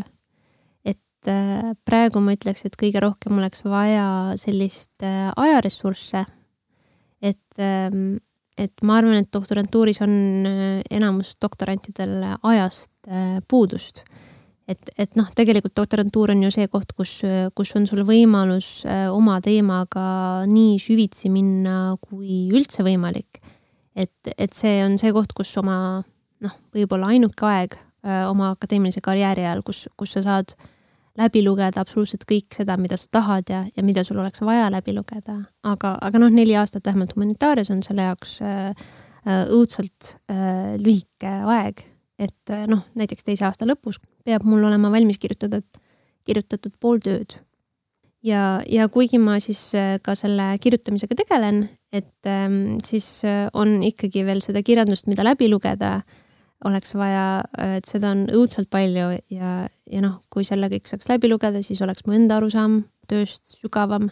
et 0.86 1.29
praegu 1.86 2.21
ma 2.23 2.34
ütleks, 2.34 2.65
et 2.65 2.75
kõige 2.79 3.03
rohkem 3.03 3.38
oleks 3.38 3.63
vaja 3.67 4.34
sellist 4.39 5.03
ajaressursse, 5.03 6.23
et 7.21 7.60
ähm, 7.60 8.17
et 8.60 8.84
ma 8.84 9.00
arvan, 9.00 9.22
et 9.22 9.30
doktorantuuris 9.34 10.02
on 10.06 10.15
äh, 10.48 10.80
enamus 10.91 11.36
doktorantidel 11.41 12.17
ajast 12.43 12.91
äh, 13.08 13.39
puudust. 13.48 14.04
et, 14.69 14.91
et 15.02 15.15
noh, 15.17 15.30
tegelikult 15.34 15.74
doktorantuur 15.80 16.36
on 16.36 16.43
ju 16.45 16.52
see 16.54 16.67
koht, 16.69 16.91
kus, 16.93 17.19
kus 17.58 17.72
on 17.80 17.88
sul 17.89 18.04
võimalus 18.06 18.84
oma 19.10 19.39
teemaga 19.41 20.45
nii 20.45 20.76
süvitsi 20.78 21.32
minna, 21.34 21.95
kui 22.04 22.52
üldse 22.54 22.86
võimalik. 22.86 23.41
et, 23.95 24.34
et 24.38 24.54
see 24.54 24.84
on 24.86 25.00
see 25.02 25.13
koht, 25.15 25.34
kus 25.34 25.56
oma 25.58 26.04
noh, 26.45 26.60
võib-olla 26.76 27.10
ainuke 27.15 27.48
aeg 27.50 27.80
oma 28.30 28.54
akadeemilise 28.54 29.02
karjääri 29.04 29.43
ajal, 29.43 29.63
kus, 29.65 29.88
kus 29.98 30.13
sa 30.15 30.22
saad 30.24 30.54
äh, 30.54 30.69
läbi 31.19 31.43
lugeda 31.43 31.84
absoluutselt 31.84 32.23
kõik 32.29 32.55
seda, 32.55 32.77
mida 32.79 32.97
sa 32.99 33.10
tahad 33.19 33.51
ja, 33.51 33.63
ja 33.75 33.84
mida 33.86 34.03
sul 34.08 34.19
oleks 34.21 34.43
vaja 34.45 34.69
läbi 34.71 34.95
lugeda. 34.95 35.41
aga, 35.63 35.95
aga 36.01 36.21
noh, 36.21 36.32
neli 36.34 36.55
aastat 36.60 36.88
vähemalt 36.88 37.15
humanitaarias 37.15 37.71
on 37.73 37.84
selle 37.86 38.08
jaoks 38.08 38.39
äh, 38.45 38.69
äh, 38.69 39.43
õudselt 39.55 40.15
äh, 40.32 40.77
lühike 40.79 41.34
aeg. 41.55 41.84
et 42.19 42.53
äh, 42.53 42.65
noh, 42.67 42.86
näiteks 42.99 43.27
teise 43.27 43.47
aasta 43.47 43.67
lõpus 43.67 43.99
peab 44.25 44.45
mul 44.47 44.63
olema 44.67 44.91
valmis 44.91 45.19
kirjutatud, 45.19 45.65
kirjutatud 46.27 46.75
pool 46.79 47.01
tööd. 47.03 47.39
ja, 48.23 48.62
ja 48.67 48.88
kuigi 48.91 49.19
ma 49.19 49.39
siis 49.43 49.62
äh, 49.75 49.97
ka 50.03 50.15
selle 50.19 50.53
kirjutamisega 50.62 51.19
tegelen, 51.23 51.67
et 51.91 52.27
ähm, 52.27 52.79
siis 52.86 53.23
äh, 53.25 53.47
on 53.53 53.79
ikkagi 53.84 54.25
veel 54.27 54.43
seda 54.45 54.63
kirjandust, 54.63 55.08
mida 55.12 55.25
läbi 55.25 55.49
lugeda 55.51 55.99
oleks 56.67 56.95
vaja, 56.98 57.43
et 57.78 57.88
seda 57.88 58.13
on 58.15 58.26
õudselt 58.36 58.69
palju 58.72 59.12
ja, 59.32 59.52
ja 59.69 60.02
noh, 60.04 60.19
kui 60.32 60.48
selle 60.48 60.69
kõik 60.72 60.89
saaks 60.89 61.08
läbi 61.12 61.30
lugeda, 61.32 61.62
siis 61.63 61.82
oleks 61.86 62.06
mu 62.08 62.15
enda 62.17 62.39
arusaam 62.39 62.82
tööst 63.10 63.56
sügavam. 63.56 64.10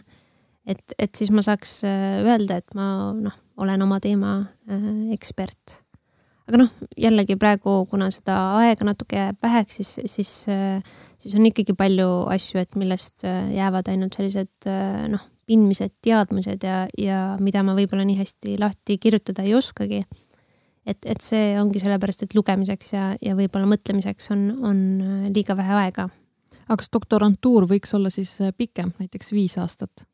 et, 0.68 0.94
et 0.98 1.12
siis 1.14 1.30
ma 1.32 1.44
saaks 1.44 1.82
äh, 1.88 2.22
öelda, 2.24 2.60
et 2.60 2.74
ma 2.76 3.12
noh, 3.16 3.36
olen 3.60 3.84
oma 3.84 4.00
teema 4.00 4.38
äh, 4.68 4.88
ekspert. 5.16 5.82
aga 6.48 6.62
noh, 6.62 6.72
jällegi 6.96 7.36
praegu, 7.36 7.82
kuna 7.90 8.08
seda 8.14 8.38
aega 8.62 8.88
natuke 8.88 9.18
jääb 9.20 9.42
väheks, 9.44 9.80
siis, 9.82 9.98
siis, 10.08 10.32
äh, 10.48 10.80
siis 11.20 11.36
on 11.36 11.44
ikkagi 11.50 11.76
palju 11.76 12.08
asju, 12.32 12.62
et 12.64 12.78
millest 12.80 13.26
jäävad 13.52 13.92
ainult 13.92 14.16
sellised 14.16 14.70
noh, 15.12 15.26
pindmised 15.48 15.94
teadmised 16.04 16.64
ja, 16.64 16.86
ja 16.96 17.20
mida 17.40 17.60
ma 17.64 17.76
võib-olla 17.76 18.04
nii 18.08 18.18
hästi 18.18 18.56
lahti 18.60 18.98
kirjutada 19.00 19.44
ei 19.44 19.54
oskagi 19.56 20.02
et, 20.88 21.04
et 21.04 21.24
see 21.24 21.52
ongi 21.60 21.82
sellepärast, 21.82 22.24
et 22.24 22.36
lugemiseks 22.36 22.92
ja, 22.94 23.08
ja 23.22 23.36
võib-olla 23.38 23.68
mõtlemiseks 23.70 24.32
on, 24.34 24.44
on 24.64 24.84
äh, 25.02 25.26
liiga 25.34 25.56
vähe 25.58 25.76
aega. 25.84 26.08
aga 26.66 26.78
kas 26.80 26.92
doktorantuur 26.92 27.68
võiks 27.70 27.94
olla 27.96 28.12
siis 28.12 28.38
äh, 28.44 28.54
pikem, 28.56 28.92
näiteks 29.00 29.32
viis 29.36 29.58
aastat? 29.60 30.06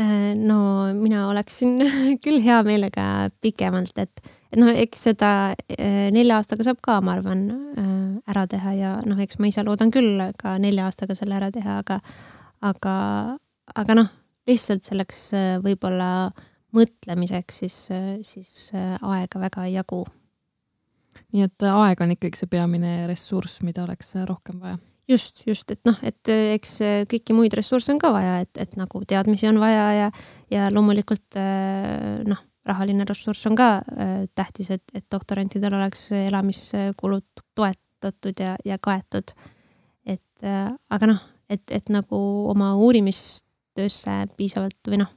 Äh, 0.00 0.32
no 0.36 0.58
mina 0.96 1.26
oleksin 1.30 1.78
küll 2.24 2.42
hea 2.44 2.58
meelega 2.66 3.28
pikemalt, 3.40 3.98
et, 4.02 4.34
et 4.52 4.58
noh, 4.60 4.72
eks 4.72 5.08
seda 5.10 5.30
nelja 6.12 6.40
aastaga 6.40 6.66
saab 6.66 6.82
ka, 6.84 7.00
ma 7.04 7.16
arvan, 7.16 7.46
ära 8.26 8.46
teha 8.50 8.74
ja 8.76 8.92
noh, 9.06 9.18
eks 9.22 9.38
ma 9.38 9.50
ise 9.50 9.62
loodan 9.64 9.92
küll 9.94 10.20
ka 10.40 10.56
nelja 10.62 10.88
aastaga 10.88 11.14
selle 11.18 11.38
ära 11.38 11.52
teha, 11.54 11.80
aga, 11.84 12.00
aga, 12.66 12.94
aga 13.74 13.96
noh, 13.98 14.12
lihtsalt 14.46 14.86
selleks 14.86 15.28
võib-olla 15.64 16.10
mõtlemiseks 16.74 17.60
siis, 17.62 17.76
siis 18.26 18.54
aega 18.74 19.40
väga 19.40 19.68
ei 19.68 19.76
jagu 19.76 20.04
nii 21.34 21.46
et 21.46 21.64
äh, 21.66 21.78
aeg 21.84 22.02
on 22.04 22.12
ikkagi 22.14 22.40
see 22.40 22.50
peamine 22.50 22.92
ressurss, 23.10 23.62
mida 23.66 23.84
oleks 23.84 24.14
äh, 24.16 24.26
rohkem 24.28 24.60
vaja. 24.62 24.78
just, 25.08 25.44
just, 25.46 25.70
et 25.72 25.80
noh, 25.88 25.96
et 26.06 26.32
äh, 26.32 26.52
eks 26.56 26.76
kõiki 27.10 27.36
muid 27.36 27.54
ressursse 27.56 27.92
on 27.94 28.02
ka 28.02 28.12
vaja, 28.14 28.40
et, 28.44 28.52
et 28.62 28.76
nagu 28.78 29.02
teadmisi 29.08 29.48
on 29.50 29.60
vaja 29.62 29.86
ja, 29.96 30.10
ja 30.52 30.68
loomulikult 30.74 31.38
noh, 32.26 32.44
rahaline 32.66 33.06
ressurss 33.06 33.46
on 33.46 33.58
ka 33.58 33.70
tähtis, 34.34 34.72
et, 34.74 34.82
et 34.94 35.06
doktorantidel 35.12 35.76
oleks 35.78 36.08
elamiskulud 36.18 37.44
toetatud 37.54 38.42
ja, 38.42 38.56
ja 38.66 38.78
kaetud. 38.82 39.36
et 40.06 40.46
aga 40.90 41.12
noh, 41.12 41.22
et, 41.48 41.62
et 41.70 41.94
nagu 41.94 42.18
oma 42.50 42.74
uurimistöösse 42.74 44.24
piisavalt 44.36 44.90
või 44.90 45.04
noh, 45.04 45.14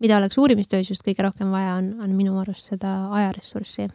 mida 0.00 0.18
oleks 0.20 0.38
uurimistöös 0.38 0.90
just 0.90 1.06
kõige 1.06 1.24
rohkem 1.24 1.50
vaja, 1.54 1.76
on, 1.80 1.94
on 2.04 2.16
minu 2.16 2.38
arust 2.40 2.72
seda 2.72 2.96
ajaressurssi. 3.16 3.88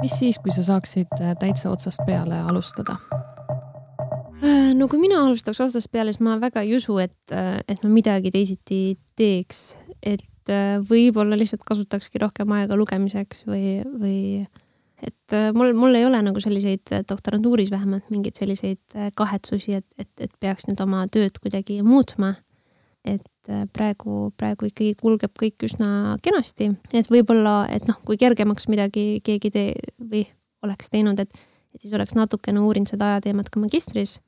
Mis 0.00 0.16
siis, 0.16 0.38
kui 0.40 0.52
sa 0.54 0.62
saaksid 0.64 1.12
äh, 1.18 1.34
täitsa 1.40 1.72
otsast 1.72 2.00
peale 2.06 2.38
alustada? 2.48 2.96
Äh, 4.40 4.70
no 4.76 4.88
kui 4.88 5.00
mina 5.02 5.18
alustaks 5.26 5.60
otsast 5.60 5.90
peale, 5.92 6.14
siis 6.14 6.22
ma 6.24 6.38
väga 6.40 6.62
ei 6.64 6.76
usu, 6.78 6.96
et, 7.02 7.18
äh, 7.36 7.58
et 7.68 7.82
ma 7.84 7.90
midagi 7.92 8.32
teisiti 8.34 8.80
teeks, 9.18 9.74
et 10.00 10.26
võib-olla 10.88 11.36
lihtsalt 11.36 11.62
kasutakski 11.68 12.18
rohkem 12.22 12.50
aega 12.56 12.74
lugemiseks 12.78 13.44
või, 13.46 13.82
või 13.84 14.20
et 15.04 15.34
mul, 15.54 15.74
mul 15.76 15.94
ei 15.94 16.06
ole 16.08 16.18
nagu 16.24 16.40
selliseid 16.42 16.90
doktorantuuris 17.06 17.68
vähemalt 17.70 18.08
mingeid 18.10 18.40
selliseid 18.40 18.96
kahetsusi, 19.20 19.76
et, 19.78 19.86
et, 20.00 20.10
et 20.18 20.32
peaks 20.40 20.66
nüüd 20.66 20.80
oma 20.82 21.04
tööd 21.12 21.38
kuidagi 21.44 21.82
muutma. 21.86 22.32
Et 23.04 23.39
praegu, 23.74 24.30
praegu 24.38 24.68
ikkagi 24.68 24.96
kulgeb 25.00 25.32
kõik 25.38 25.66
üsna 25.68 26.16
kenasti, 26.24 26.70
et 26.92 27.10
võib-olla, 27.12 27.64
et 27.72 27.86
noh, 27.88 27.98
kui 28.06 28.18
kergemaks 28.20 28.68
midagi 28.72 29.20
keegi 29.26 29.52
tee- 29.54 29.94
või 29.98 30.24
oleks 30.66 30.92
teinud, 30.92 31.20
et, 31.22 31.30
et 31.74 31.82
siis 31.82 31.94
oleks 31.96 32.16
natukene 32.18 32.62
uurinud 32.62 32.90
seda 32.90 33.14
ajateemat 33.14 33.50
ka 33.50 33.62
magistris. 33.62 34.18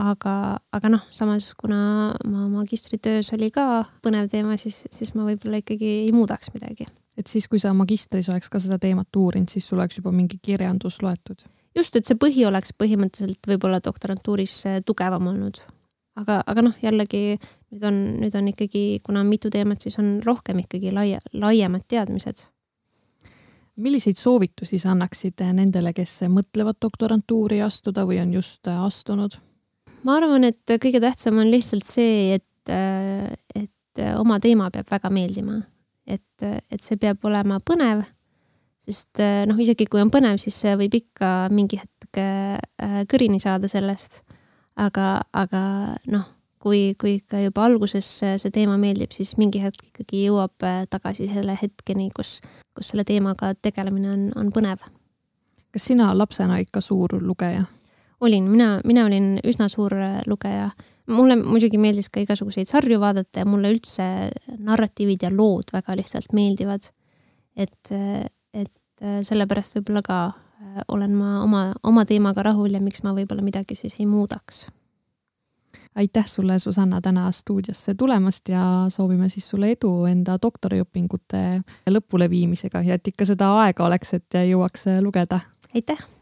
aga, 0.00 0.32
aga 0.72 0.88
noh, 0.88 1.02
samas 1.12 1.50
kuna 1.58 2.14
ma 2.24 2.46
magistritöös 2.48 3.32
oli 3.36 3.50
ka 3.52 3.84
põnev 4.04 4.30
teema, 4.32 4.56
siis, 4.56 4.86
siis 4.90 5.10
ma 5.14 5.26
võib-olla 5.26 5.60
ikkagi 5.60 5.88
ei 6.06 6.12
muudaks 6.14 6.54
midagi. 6.54 6.86
et 7.18 7.26
siis, 7.26 7.48
kui 7.48 7.58
sa 7.58 7.74
magistris 7.74 8.28
oleks 8.28 8.48
ka 8.48 8.58
seda 8.62 8.78
teemat 8.78 9.16
uurinud, 9.16 9.50
siis 9.50 9.66
sul 9.68 9.78
oleks 9.78 9.98
juba 9.98 10.12
mingi 10.12 10.38
kirjandus 10.42 11.02
loetud? 11.02 11.42
just, 11.76 11.96
et 11.96 12.06
see 12.06 12.16
põhi 12.16 12.46
oleks 12.46 12.72
põhimõtteliselt 12.78 13.46
võib-olla 13.46 13.82
doktorantuuris 13.84 14.62
tugevam 14.86 15.26
olnud 15.26 15.60
aga, 16.18 16.40
aga 16.46 16.64
noh, 16.64 16.76
jällegi 16.82 17.38
nüüd 17.70 17.84
on, 17.86 17.98
nüüd 18.22 18.36
on 18.38 18.48
ikkagi, 18.50 18.84
kuna 19.06 19.22
on 19.24 19.30
mitu 19.30 19.50
teemat, 19.52 19.82
siis 19.82 19.98
on 20.02 20.18
rohkem 20.24 20.62
ikkagi 20.64 20.92
laia, 20.94 21.20
laiemad 21.32 21.86
teadmised. 21.88 22.48
milliseid 23.80 24.18
soovitusi 24.18 24.78
sa 24.78 24.90
annaksid 24.92 25.40
nendele, 25.56 25.94
kes 25.96 26.26
mõtlevad 26.28 26.76
doktorantuuri 26.82 27.62
astuda 27.64 28.04
või 28.04 28.20
on 28.20 28.34
just 28.34 28.68
astunud? 28.68 29.38
ma 30.04 30.16
arvan, 30.16 30.44
et 30.44 30.76
kõige 30.80 31.00
tähtsam 31.00 31.38
on 31.38 31.50
lihtsalt 31.50 31.86
see, 31.86 32.34
et, 32.34 32.72
et 33.54 34.02
oma 34.16 34.40
teema 34.40 34.70
peab 34.70 34.90
väga 34.90 35.10
meeldima. 35.10 35.60
et, 36.06 36.42
et 36.42 36.82
see 36.82 36.96
peab 36.96 37.24
olema 37.24 37.60
põnev, 37.60 38.02
sest 38.80 39.22
noh, 39.46 39.58
isegi 39.60 39.86
kui 39.86 40.00
on 40.00 40.10
põnev, 40.10 40.40
siis 40.42 40.58
võib 40.76 40.94
ikka 40.96 41.48
mingi 41.52 41.78
hetk 41.78 42.18
äh, 42.18 43.04
kõrini 43.06 43.38
saada 43.40 43.68
sellest 43.68 44.22
aga, 44.80 45.06
aga 45.36 45.62
noh, 46.10 46.26
kui, 46.60 46.94
kui 47.00 47.16
ikka 47.18 47.40
juba 47.44 47.64
alguses 47.68 48.08
see 48.20 48.52
teema 48.54 48.76
meeldib, 48.80 49.12
siis 49.16 49.34
mingi 49.40 49.62
hetk 49.62 49.90
ikkagi 49.90 50.26
jõuab 50.26 50.66
äh, 50.66 50.82
tagasi 50.90 51.28
selle 51.32 51.56
hetkeni, 51.60 52.10
kus, 52.16 52.38
kus 52.76 52.92
selle 52.92 53.06
teemaga 53.08 53.54
tegelemine 53.56 54.12
on, 54.12 54.26
on 54.36 54.52
põnev. 54.54 54.86
kas 55.70 55.86
sina 55.92 56.10
lapsena 56.16 56.60
ikka 56.62 56.82
suur 56.84 57.16
lugeja? 57.20 57.64
olin, 58.20 58.50
mina, 58.52 58.80
mina 58.84 59.06
olin 59.08 59.38
üsna 59.44 59.68
suur 59.68 59.94
äh, 59.96 60.20
lugeja. 60.26 60.70
mulle 61.10 61.36
muidugi 61.40 61.78
meeldis 61.78 62.08
ka 62.08 62.20
igasuguseid 62.20 62.68
sarju 62.68 63.00
vaadata 63.00 63.42
ja 63.42 63.48
mulle 63.48 63.72
üldse 63.72 64.04
narratiivid 64.58 65.22
ja 65.22 65.30
lood 65.34 65.72
väga 65.72 65.96
lihtsalt 65.96 66.32
meeldivad. 66.32 66.92
et, 67.56 67.92
et 68.54 69.08
sellepärast 69.26 69.74
võib-olla 69.74 70.02
ka 70.04 70.20
Äh, 70.60 70.82
olen 70.88 71.14
ma 71.14 71.42
oma, 71.42 71.72
oma 71.82 72.04
teemaga 72.04 72.42
rahul 72.42 72.74
ja 72.74 72.80
miks 72.84 73.00
ma 73.02 73.14
võib-olla 73.16 73.44
midagi 73.44 73.76
siis 73.78 73.96
ei 73.98 74.06
muudaks. 74.06 74.66
Aitäh 75.96 76.26
sulle, 76.26 76.58
Susanna, 76.58 77.00
täna 77.00 77.30
stuudiosse 77.32 77.94
tulemast 77.94 78.48
ja 78.48 78.86
soovime 78.88 79.28
siis 79.28 79.50
sulle 79.50 79.72
edu 79.74 80.04
enda 80.10 80.38
doktoriõpingute 80.42 81.42
lõpuleviimisega 81.90 82.84
ja 82.86 83.00
et 83.00 83.12
ikka 83.12 83.28
seda 83.28 83.52
aega 83.64 83.86
oleks, 83.86 84.14
et 84.14 84.40
jõuaks 84.52 84.88
lugeda. 85.02 85.40
aitäh 85.74 86.19